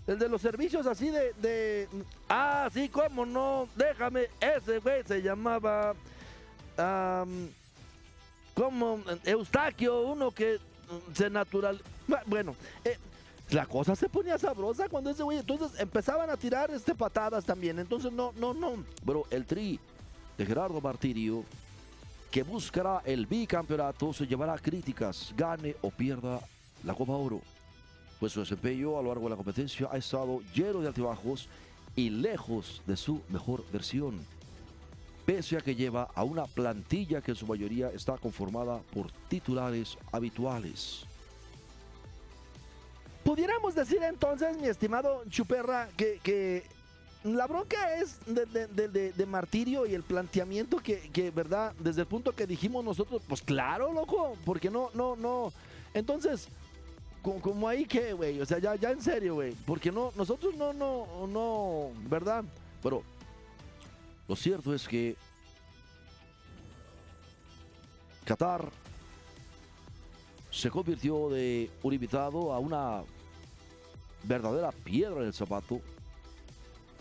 el 0.07 0.17
de 0.19 0.27
los 0.29 0.41
servicios 0.41 0.85
así 0.87 1.09
de, 1.09 1.33
de... 1.33 1.87
Ah, 2.27 2.69
sí, 2.73 2.89
cómo 2.89 3.25
no. 3.25 3.67
Déjame. 3.75 4.27
Ese 4.39 4.79
güey 4.79 5.03
se 5.03 5.21
llamaba... 5.21 5.93
am, 6.77 7.49
como 8.53 8.99
Eustaquio, 9.23 10.01
uno 10.01 10.31
que 10.31 10.57
se 11.13 11.29
natural. 11.29 11.81
Bu- 12.07 12.21
Bueno, 12.25 12.55
eh, 12.83 12.97
la 13.51 13.65
cosa 13.65 13.95
se 13.95 14.09
ponía 14.09 14.37
sabrosa 14.37 14.89
cuando 14.89 15.09
ese 15.11 15.23
güey. 15.23 15.37
Entonces 15.37 15.79
empezaban 15.79 16.29
a 16.29 16.35
tirar 16.37 16.69
este 16.71 16.93
patadas 16.95 17.45
también. 17.45 17.79
Entonces 17.79 18.11
no, 18.11 18.33
no, 18.37 18.53
no. 18.53 18.83
Bueno, 19.03 19.23
el 19.29 19.45
tri 19.45 19.79
de 20.37 20.45
Gerardo 20.45 20.81
Martirio, 20.81 21.43
que 22.31 22.43
buscará 22.43 23.01
el 23.05 23.25
bicampeonato, 23.25 24.13
se 24.13 24.27
llevará 24.27 24.57
críticas, 24.57 25.33
gane 25.37 25.75
o 25.81 25.89
pierda 25.89 26.39
la 26.83 26.93
Copa 26.93 27.13
Oro. 27.13 27.41
Pues 28.19 28.33
su 28.33 28.39
desempeño 28.41 28.97
a 28.97 29.01
lo 29.01 29.09
largo 29.09 29.23
de 29.25 29.29
la 29.31 29.35
competencia 29.35 29.87
ha 29.91 29.97
estado 29.97 30.41
lleno 30.53 30.81
de 30.81 30.87
altibajos 30.87 31.47
y 31.95 32.09
lejos 32.09 32.81
de 32.85 32.97
su 32.97 33.21
mejor 33.29 33.63
versión. 33.71 34.19
Pese 35.25 35.57
a 35.57 35.61
que 35.61 35.75
lleva 35.75 36.09
a 36.15 36.23
una 36.23 36.45
plantilla 36.45 37.21
que 37.21 37.31
en 37.31 37.37
su 37.37 37.45
mayoría 37.45 37.89
está 37.91 38.17
conformada 38.17 38.79
por 38.93 39.11
titulares 39.29 39.97
habituales. 40.11 41.05
Pudiéramos 43.23 43.75
decir 43.75 43.99
entonces, 44.01 44.57
mi 44.57 44.67
estimado 44.67 45.23
Chuperra, 45.29 45.87
que, 45.95 46.19
que 46.23 46.63
la 47.23 47.45
bronca 47.47 47.95
es 47.97 48.17
de, 48.25 48.45
de- 48.67 49.11
de- 49.11 49.25
martirio 49.25 49.85
y 49.85 49.93
el 49.93 50.03
planteamiento 50.03 50.77
que, 50.77 51.09
que, 51.11 51.29
¿verdad? 51.29 51.73
Desde 51.79 52.01
el 52.01 52.07
punto 52.07 52.31
que 52.33 52.47
dijimos 52.47 52.83
nosotros, 52.83 53.21
pues 53.27 53.41
claro, 53.41 53.93
loco, 53.93 54.35
porque 54.45 54.71
no, 54.71 54.89
no, 54.93 55.15
no. 55.15 55.53
Entonces, 55.93 56.47
co- 57.21 57.39
como, 57.41 57.67
ahí 57.67 57.85
que, 57.85 58.13
güey, 58.13 58.39
o 58.41 58.45
sea, 58.45 58.59
ya, 58.59 58.75
ya 58.75 58.91
en 58.91 59.01
serio, 59.01 59.35
güey, 59.35 59.53
porque 59.65 59.91
no, 59.91 60.11
nosotros 60.15 60.55
no, 60.55 60.73
no, 60.73 61.27
no, 61.27 61.91
¿verdad? 62.09 62.43
Bueno, 62.81 63.03
lo 64.27 64.35
cierto 64.35 64.73
es 64.73 64.87
que 64.87 65.15
Qatar 68.25 68.69
se 70.51 70.69
convirtió 70.69 71.29
de 71.29 71.69
un 71.83 71.93
invitado 71.93 72.53
a 72.53 72.59
una 72.59 73.03
verdadera 74.23 74.71
piedra 74.71 75.21
en 75.21 75.27
el 75.27 75.33
zapato. 75.33 75.79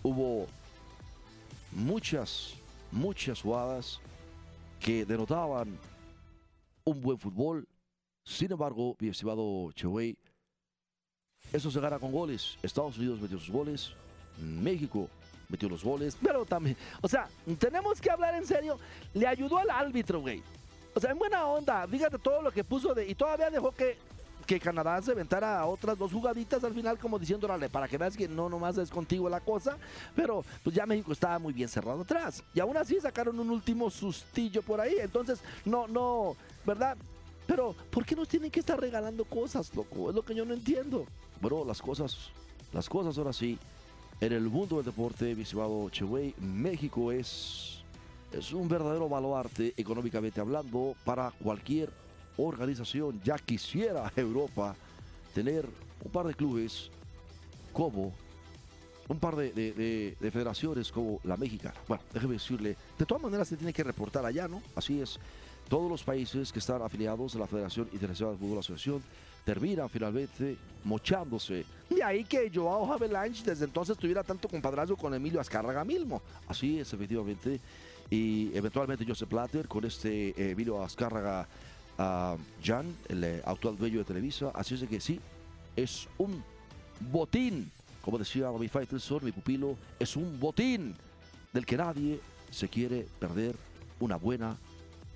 Hubo 0.02 0.46
muchas, 1.72 2.54
muchas 2.92 3.42
jugadas 3.42 4.00
que 4.81 5.04
denotaban 5.04 5.78
un 6.85 7.00
buen 7.00 7.18
fútbol. 7.18 7.66
Sin 8.28 8.52
embargo, 8.52 8.94
mi 9.00 9.08
estimado 9.08 9.72
Chewey, 9.72 10.14
eso 11.50 11.70
se 11.70 11.80
gana 11.80 11.98
con 11.98 12.12
goles. 12.12 12.58
Estados 12.62 12.98
Unidos 12.98 13.18
metió 13.18 13.38
sus 13.38 13.48
goles, 13.48 13.92
México 14.38 15.08
metió 15.48 15.66
los 15.66 15.82
goles. 15.82 16.14
Pero 16.22 16.44
también, 16.44 16.76
o 17.00 17.08
sea, 17.08 17.26
tenemos 17.58 18.02
que 18.02 18.10
hablar 18.10 18.34
en 18.34 18.44
serio. 18.44 18.78
Le 19.14 19.26
ayudó 19.26 19.56
al 19.56 19.70
árbitro, 19.70 20.20
güey. 20.20 20.42
O 20.94 21.00
sea, 21.00 21.12
en 21.12 21.18
buena 21.18 21.46
onda. 21.46 21.88
Fíjate 21.88 22.18
todo 22.18 22.42
lo 22.42 22.50
que 22.50 22.62
puso 22.62 22.92
de. 22.92 23.08
Y 23.08 23.14
todavía 23.14 23.48
dejó 23.48 23.72
que, 23.72 23.96
que 24.46 24.60
Canadá 24.60 25.00
se 25.00 25.12
aventara 25.12 25.58
a 25.58 25.64
otras 25.64 25.96
dos 25.96 26.12
jugaditas 26.12 26.62
al 26.62 26.74
final, 26.74 26.98
como 26.98 27.18
diciendo, 27.18 27.46
órale, 27.46 27.70
para 27.70 27.88
que 27.88 27.96
veas 27.96 28.14
que 28.14 28.28
no 28.28 28.50
nomás 28.50 28.76
es 28.76 28.90
contigo 28.90 29.30
la 29.30 29.40
cosa. 29.40 29.78
Pero 30.14 30.44
pues 30.62 30.76
ya 30.76 30.84
México 30.84 31.12
estaba 31.12 31.38
muy 31.38 31.54
bien 31.54 31.68
cerrado 31.70 32.02
atrás. 32.02 32.44
Y 32.52 32.60
aún 32.60 32.76
así 32.76 33.00
sacaron 33.00 33.40
un 33.40 33.48
último 33.48 33.88
sustillo 33.88 34.60
por 34.60 34.82
ahí. 34.82 34.96
Entonces, 35.00 35.40
no, 35.64 35.88
no, 35.88 36.36
¿verdad? 36.66 36.98
Pero, 37.48 37.74
¿por 37.90 38.04
qué 38.04 38.14
nos 38.14 38.28
tienen 38.28 38.50
que 38.50 38.61
estar 38.61 38.78
regalando 38.78 39.24
cosas, 39.24 39.74
loco? 39.74 40.11
Es 40.11 40.14
lo 40.14 40.22
que 40.22 40.34
yo 40.34 40.44
no 40.44 40.52
entiendo. 40.52 41.06
Bueno, 41.40 41.64
las 41.64 41.80
cosas, 41.80 42.14
las 42.74 42.87
cosas 42.90 43.16
ahora 43.16 43.32
sí. 43.32 43.58
En 44.20 44.32
el 44.34 44.42
mundo 44.50 44.76
del 44.76 44.84
deporte, 44.84 45.34
mi 45.34 45.42
estimado 45.42 45.90
México 46.40 47.11
es, 47.11 47.78
es 48.32 48.52
un 48.52 48.68
verdadero 48.68 49.08
baluarte 49.08 49.72
económicamente 49.78 50.40
hablando 50.42 50.94
para 51.06 51.30
cualquier 51.42 51.88
organización. 52.37 53.18
Ya 53.24 53.38
quisiera 53.38 54.12
Europa 54.14 54.76
tener 55.34 55.66
un 56.04 56.11
par 56.12 56.26
de 56.26 56.34
clubes 56.34 56.90
como 57.72 58.12
un 59.08 59.18
par 59.18 59.37
de- 59.37 59.52
de 60.20 60.30
federaciones 60.30 60.92
como 60.92 61.18
la 61.24 61.38
mexicana. 61.38 61.76
Bueno, 61.88 62.02
déjeme 62.12 62.34
decirle, 62.34 62.76
De 62.98 63.06
todas 63.06 63.22
maneras, 63.22 63.48
se 63.48 63.56
tiene 63.56 63.72
que 63.72 63.82
reportar 63.84 64.26
allá, 64.26 64.46
¿no? 64.48 64.61
así 64.76 65.00
es. 65.00 65.18
Todos 65.68 65.90
los 65.90 66.02
países 66.02 66.52
que 66.52 66.59
están 66.59 66.83
afiliados 66.83 67.37
a 67.37 67.38
la 67.38 67.46
Federación 67.46 67.88
Internacional 67.92 68.35
de 68.35 68.40
Fútbol 68.40 68.59
Asociación 68.59 69.02
terminan 69.44 69.88
finalmente 69.88 70.57
mochándose. 70.85 71.64
De 71.88 72.02
ahí 72.02 72.24
que 72.24 72.50
Joao 72.52 72.92
Havelange 72.92 73.42
desde 73.44 73.64
entonces 73.64 73.96
tuviera 73.96 74.22
tanto 74.22 74.48
compadrazo 74.48 74.96
con 74.96 75.14
Emilio 75.14 75.40
Azcárraga 75.40 75.85
mismo. 75.85 76.20
Así 76.46 76.78
es, 76.78 76.92
efectivamente. 76.92 77.61
Y 78.11 78.50
eventualmente 78.54 79.04
Joseph 79.07 79.28
Platter 79.28 79.68
con 79.68 79.85
este 79.85 80.31
eh, 80.31 80.50
Emilio 80.50 80.83
Azcárraga 80.83 81.46
uh, 81.98 82.37
Jan, 82.62 82.94
el 83.09 83.24
eh, 83.24 83.42
actual 83.44 83.76
dueño 83.76 83.98
de 83.98 84.04
Televisa. 84.04 84.50
Así 84.54 84.74
es 84.74 84.83
que 84.85 85.00
sí, 85.00 85.20
es 85.76 86.09
un 86.18 86.42
botín. 87.11 87.70
Como 88.02 88.18
decía 88.18 88.44
David 88.44 88.70
Faitelson, 88.70 89.24
mi 89.24 89.33
pupilo, 89.33 89.76
es 89.98 90.16
un 90.16 90.40
botín 90.40 90.94
del 91.52 91.66
que 91.66 91.76
nadie 91.76 92.20
se 92.50 92.68
quiere 92.68 93.07
perder 93.18 93.54
una 94.00 94.16
buena 94.16 94.57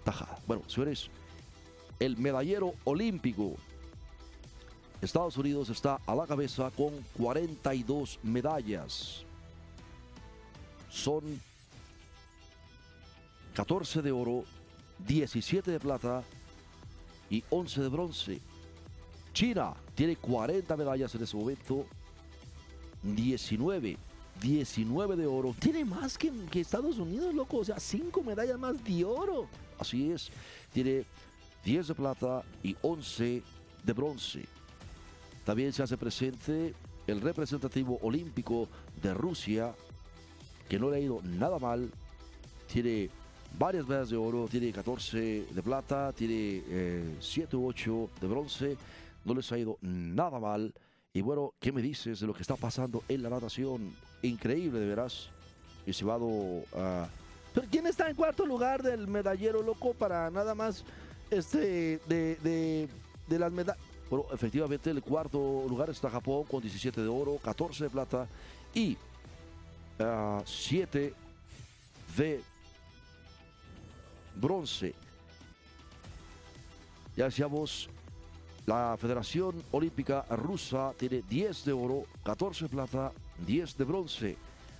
tajada. 0.04 0.38
Bueno, 0.46 0.62
señores, 0.68 1.08
el 1.98 2.16
medallero 2.16 2.74
olímpico. 2.84 3.56
Estados 5.00 5.36
Unidos 5.36 5.68
está 5.68 5.98
a 6.06 6.14
la 6.14 6.26
cabeza 6.26 6.70
con 6.76 6.90
42 7.18 8.20
medallas. 8.22 9.24
Son 10.88 11.40
14 13.54 14.02
de 14.02 14.12
oro, 14.12 14.44
17 15.06 15.70
de 15.70 15.80
plata 15.80 16.22
y 17.30 17.42
11 17.50 17.80
de 17.80 17.88
bronce. 17.88 18.40
China 19.32 19.74
tiene 19.94 20.16
40 20.16 20.76
medallas 20.76 21.14
en 21.14 21.22
ese 21.22 21.36
momento, 21.36 21.86
19 23.02 23.98
19 24.40 25.16
de 25.16 25.26
oro. 25.26 25.54
Tiene 25.58 25.84
más 25.84 26.18
que, 26.18 26.32
que, 26.50 26.60
Estados 26.60 26.98
Unidos, 26.98 27.34
loco. 27.34 27.58
O 27.58 27.64
sea, 27.64 27.78
5 27.78 28.22
medallas 28.22 28.58
más 28.58 28.82
de 28.84 29.04
oro. 29.04 29.46
Así 29.82 30.12
es. 30.12 30.30
Tiene 30.72 31.04
10 31.64 31.88
de 31.88 31.94
plata 31.94 32.44
y 32.62 32.76
11 32.82 33.42
de 33.82 33.92
bronce. 33.92 34.44
También 35.44 35.72
se 35.72 35.82
hace 35.82 35.96
presente 35.96 36.72
el 37.08 37.20
representativo 37.20 37.98
olímpico 38.02 38.68
de 39.02 39.12
Rusia, 39.12 39.74
que 40.68 40.78
no 40.78 40.88
le 40.88 40.98
ha 40.98 41.00
ido 41.00 41.20
nada 41.24 41.58
mal. 41.58 41.90
Tiene 42.72 43.10
varias 43.58 43.88
medallas 43.88 44.10
de 44.10 44.16
oro, 44.16 44.46
tiene 44.48 44.72
14 44.72 45.46
de 45.50 45.62
plata, 45.62 46.12
tiene 46.12 46.62
eh, 46.68 47.16
7 47.18 47.56
u 47.56 47.66
8 47.66 48.10
de 48.20 48.26
bronce. 48.28 48.76
No 49.24 49.34
les 49.34 49.50
ha 49.50 49.58
ido 49.58 49.78
nada 49.80 50.38
mal. 50.38 50.72
Y 51.12 51.22
bueno, 51.22 51.54
¿qué 51.58 51.72
me 51.72 51.82
dices 51.82 52.20
de 52.20 52.26
lo 52.28 52.34
que 52.34 52.42
está 52.42 52.54
pasando 52.54 53.02
en 53.08 53.20
la 53.24 53.30
natación? 53.30 53.92
Increíble, 54.22 54.78
de 54.78 54.86
veras. 54.86 55.28
Estimado. 55.86 56.26
Uh... 56.26 57.21
¿Pero 57.54 57.66
quién 57.70 57.86
está 57.86 58.08
en 58.08 58.16
cuarto 58.16 58.46
lugar 58.46 58.82
del 58.82 59.06
medallero 59.06 59.62
loco 59.62 59.94
para 59.94 60.30
nada 60.30 60.54
más 60.54 60.84
este 61.30 62.00
de, 62.06 62.36
de, 62.36 62.88
de 63.28 63.38
las 63.38 63.52
medallas? 63.52 63.82
Bueno, 64.08 64.26
efectivamente, 64.32 64.90
el 64.90 65.02
cuarto 65.02 65.64
lugar 65.66 65.88
está 65.88 66.10
Japón 66.10 66.44
con 66.44 66.60
17 66.60 67.00
de 67.00 67.08
oro, 67.08 67.38
14 67.42 67.84
de 67.84 67.90
plata 67.90 68.28
y 68.74 68.96
uh, 69.98 70.42
7 70.44 71.14
de 72.16 72.42
bronce. 74.36 74.94
Ya 77.16 77.24
decíamos, 77.24 77.88
la 78.66 78.96
Federación 79.00 79.62
Olímpica 79.70 80.26
Rusa 80.30 80.92
tiene 80.98 81.22
10 81.28 81.64
de 81.64 81.72
oro, 81.72 82.04
14 82.22 82.66
de 82.66 82.68
plata, 82.68 83.12
10 83.46 83.76
de 83.78 83.84
bronce. 83.84 84.36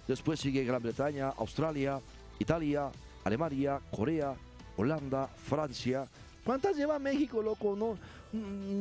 Después 0.07 0.41
sigue 0.41 0.65
Gran 0.65 0.83
Bretaña, 0.83 1.31
Australia, 1.31 2.01
Italia, 2.39 2.91
Alemania, 3.25 3.81
Corea, 3.91 4.35
Holanda, 4.77 5.27
Francia. 5.27 6.07
¿Cuántas 6.45 6.77
lleva 6.77 6.99
México, 6.99 7.43
loco? 7.43 7.77
No, 7.77 7.97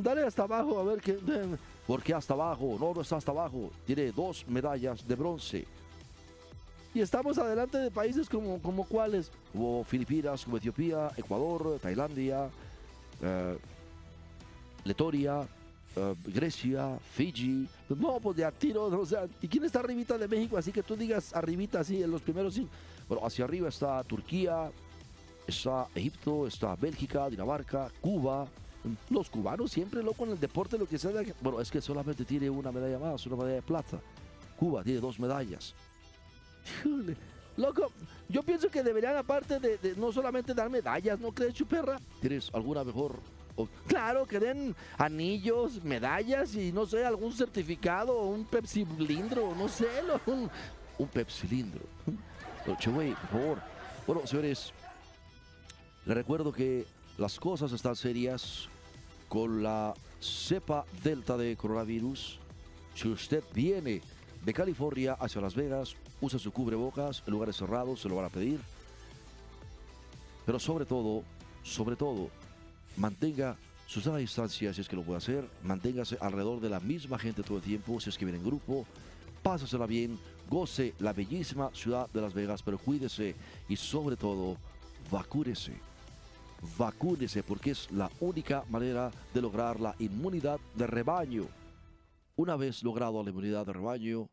dale 0.01 0.23
hasta 0.23 0.43
abajo 0.43 0.79
a 0.79 0.83
ver 0.83 1.01
qué. 1.01 1.17
¿Por 1.87 2.01
qué 2.01 2.13
hasta 2.13 2.33
abajo? 2.33 2.77
No, 2.79 2.93
no 2.93 3.01
está 3.01 3.17
hasta 3.17 3.31
abajo. 3.31 3.71
Tiene 3.85 4.11
dos 4.11 4.45
medallas 4.47 5.07
de 5.07 5.15
bronce. 5.15 5.67
Y 6.93 6.99
estamos 6.99 7.37
adelante 7.37 7.77
de 7.77 7.91
países 7.91 8.27
como, 8.27 8.61
como 8.61 8.85
cuáles. 8.85 9.31
Hubo 9.53 9.83
Filipinas, 9.83 10.43
como 10.43 10.57
Etiopía, 10.57 11.11
Ecuador, 11.15 11.79
Tailandia, 11.81 12.49
eh, 13.21 13.57
Letoria, 14.83 15.39
uh, 15.41 16.15
Grecia, 16.25 16.97
Fiji. 17.13 17.67
No, 17.89 18.19
pues 18.19 18.37
de 18.37 18.45
a 18.45 18.51
tiro, 18.51 18.85
o 18.85 19.05
sea, 19.05 19.27
¿y 19.41 19.47
quién 19.47 19.63
está 19.63 19.79
arribita 19.79 20.17
de 20.17 20.27
México? 20.27 20.57
Así 20.57 20.71
que 20.71 20.83
tú 20.83 20.95
digas 20.95 21.33
arribita, 21.33 21.79
así, 21.79 22.01
en 22.01 22.11
los 22.11 22.21
primeros 22.21 22.53
cinco. 22.53 22.69
Bueno, 23.11 23.27
hacia 23.27 23.43
arriba 23.43 23.67
está 23.67 24.01
Turquía, 24.05 24.71
está 25.45 25.85
Egipto, 25.93 26.47
está 26.47 26.77
Bélgica, 26.77 27.29
Dinamarca, 27.29 27.91
Cuba. 27.99 28.47
Los 29.09 29.29
cubanos 29.29 29.69
siempre, 29.69 30.01
loco, 30.01 30.23
en 30.23 30.31
el 30.31 30.39
deporte, 30.39 30.77
lo 30.77 30.87
que 30.87 30.97
sea. 30.97 31.11
Bueno, 31.41 31.59
es 31.59 31.69
que 31.69 31.81
solamente 31.81 32.23
tiene 32.23 32.49
una 32.49 32.71
medalla 32.71 32.97
más, 32.97 33.25
una 33.25 33.35
medalla 33.35 33.55
de 33.55 33.61
plata. 33.63 33.99
Cuba 34.57 34.81
tiene 34.81 35.01
dos 35.01 35.19
medallas. 35.19 35.75
Loco, 37.57 37.91
yo 38.29 38.43
pienso 38.43 38.69
que 38.69 38.81
deberían, 38.81 39.17
aparte 39.17 39.59
de, 39.59 39.77
de 39.77 39.93
no 39.97 40.13
solamente 40.13 40.53
dar 40.53 40.69
medallas, 40.69 41.19
¿no 41.19 41.33
crees, 41.33 41.53
Chuperra? 41.53 41.99
¿Tienes 42.21 42.49
alguna 42.53 42.85
mejor 42.85 43.19
Claro, 43.87 44.25
que 44.25 44.39
den 44.39 44.73
anillos, 44.97 45.83
medallas 45.83 46.55
y 46.55 46.71
no 46.71 46.85
sé, 46.85 47.03
algún 47.03 47.33
certificado, 47.33 48.21
un 48.21 48.45
Pepsi 48.45 48.85
cilindro, 48.85 49.53
no 49.53 49.67
sé, 49.67 49.89
un, 50.27 50.49
un 50.97 51.07
Pepsi 51.09 51.45
cilindro. 51.45 51.81
Por. 53.31 53.61
Bueno, 54.07 54.27
señores, 54.27 54.73
les 56.05 56.15
recuerdo 56.15 56.51
que 56.51 56.85
las 57.17 57.39
cosas 57.39 57.71
están 57.71 57.95
serias 57.95 58.69
con 59.27 59.63
la 59.63 59.93
cepa 60.19 60.85
delta 61.03 61.37
de 61.37 61.55
coronavirus. 61.55 62.39
Si 62.95 63.07
usted 63.07 63.43
viene 63.53 64.01
de 64.43 64.53
California 64.53 65.13
hacia 65.13 65.41
Las 65.41 65.55
Vegas, 65.55 65.95
usa 66.19 66.39
su 66.39 66.51
cubrebocas 66.51 67.23
en 67.25 67.33
lugares 67.33 67.55
cerrados, 67.55 68.01
se 68.01 68.09
lo 68.09 68.15
van 68.15 68.25
a 68.25 68.29
pedir. 68.29 68.59
Pero 70.45 70.59
sobre 70.59 70.85
todo, 70.85 71.23
sobre 71.63 71.95
todo, 71.95 72.29
mantenga 72.97 73.55
su 73.87 74.01
sana 74.01 74.17
distancia 74.17 74.73
si 74.73 74.81
es 74.81 74.87
que 74.87 74.95
lo 74.95 75.03
puede 75.03 75.17
hacer, 75.17 75.47
manténgase 75.63 76.17
alrededor 76.19 76.59
de 76.61 76.69
la 76.69 76.79
misma 76.79 77.19
gente 77.19 77.43
todo 77.43 77.57
el 77.57 77.63
tiempo 77.63 77.99
si 77.99 78.09
es 78.09 78.17
que 78.17 78.25
viene 78.25 78.39
en 78.39 78.45
grupo, 78.45 78.85
pásasela 79.43 79.85
bien, 79.85 80.17
goce 80.51 80.93
la 80.99 81.13
bellísima 81.13 81.71
ciudad 81.73 82.09
de 82.11 82.21
Las 82.21 82.33
Vegas, 82.33 82.61
pero 82.61 82.77
cuídese 82.77 83.35
y 83.69 83.77
sobre 83.77 84.17
todo, 84.17 84.57
vacúnese. 85.09 85.73
Vacúnese 86.77 87.41
porque 87.41 87.71
es 87.71 87.89
la 87.91 88.11
única 88.19 88.63
manera 88.69 89.09
de 89.33 89.41
lograr 89.41 89.79
la 89.79 89.95
inmunidad 89.97 90.59
de 90.75 90.85
rebaño. 90.85 91.47
Una 92.35 92.57
vez 92.57 92.83
logrado 92.83 93.23
la 93.23 93.29
inmunidad 93.29 93.65
de 93.65 93.73
rebaño, 93.73 94.29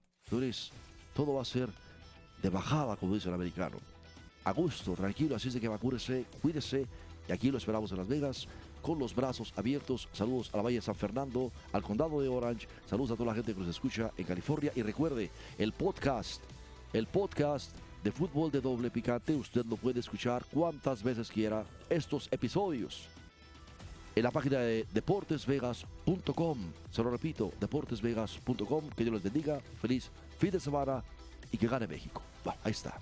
todo 1.14 1.34
va 1.34 1.42
a 1.42 1.44
ser 1.44 1.70
de 2.42 2.50
bajada, 2.50 2.96
como 2.96 3.14
dice 3.14 3.28
el 3.28 3.34
americano. 3.34 3.76
A 4.44 4.52
gusto, 4.52 4.94
tranquilo, 4.94 5.36
así 5.36 5.48
es 5.48 5.54
de 5.54 5.60
que 5.60 5.68
vacúnese, 5.68 6.26
cuídese 6.42 6.86
y 7.28 7.32
aquí 7.32 7.50
lo 7.50 7.58
esperamos 7.58 7.92
en 7.92 7.98
Las 7.98 8.08
Vegas 8.08 8.48
con 8.82 8.98
los 8.98 9.14
brazos 9.14 9.52
abiertos. 9.56 10.08
Saludos 10.12 10.50
a 10.52 10.56
la 10.56 10.62
Valle 10.62 10.80
San 10.80 10.94
Fernando, 10.94 11.52
al 11.72 11.82
condado 11.82 12.20
de 12.20 12.28
Orange. 12.28 12.68
Saludos 12.86 13.12
a 13.12 13.16
toda 13.16 13.30
la 13.30 13.34
gente 13.34 13.54
que 13.54 13.60
nos 13.60 13.68
escucha 13.68 14.10
en 14.16 14.24
California. 14.24 14.72
Y 14.74 14.82
recuerde, 14.82 15.30
el 15.58 15.72
podcast, 15.72 16.42
el 16.92 17.06
podcast 17.06 17.72
de 18.02 18.12
fútbol 18.12 18.50
de 18.50 18.60
doble 18.60 18.90
picante, 18.90 19.34
usted 19.34 19.64
lo 19.66 19.76
puede 19.76 20.00
escuchar 20.00 20.44
cuantas 20.52 21.02
veces 21.02 21.30
quiera 21.30 21.64
estos 21.90 22.28
episodios 22.30 23.08
en 24.18 24.22
la 24.24 24.30
página 24.30 24.58
de 24.58 24.86
deportesvegas.com. 24.92 26.58
Se 26.90 27.02
lo 27.02 27.10
repito, 27.10 27.52
deportesvegas.com. 27.60 28.90
Que 28.96 29.04
Dios 29.04 29.14
les 29.14 29.22
bendiga. 29.22 29.60
Feliz 29.80 30.10
fin 30.38 30.50
de 30.50 30.60
semana 30.60 31.04
y 31.52 31.58
que 31.58 31.68
gane 31.68 31.86
México. 31.86 32.22
Bueno, 32.44 32.58
ahí 32.64 32.72
está. 32.72 32.98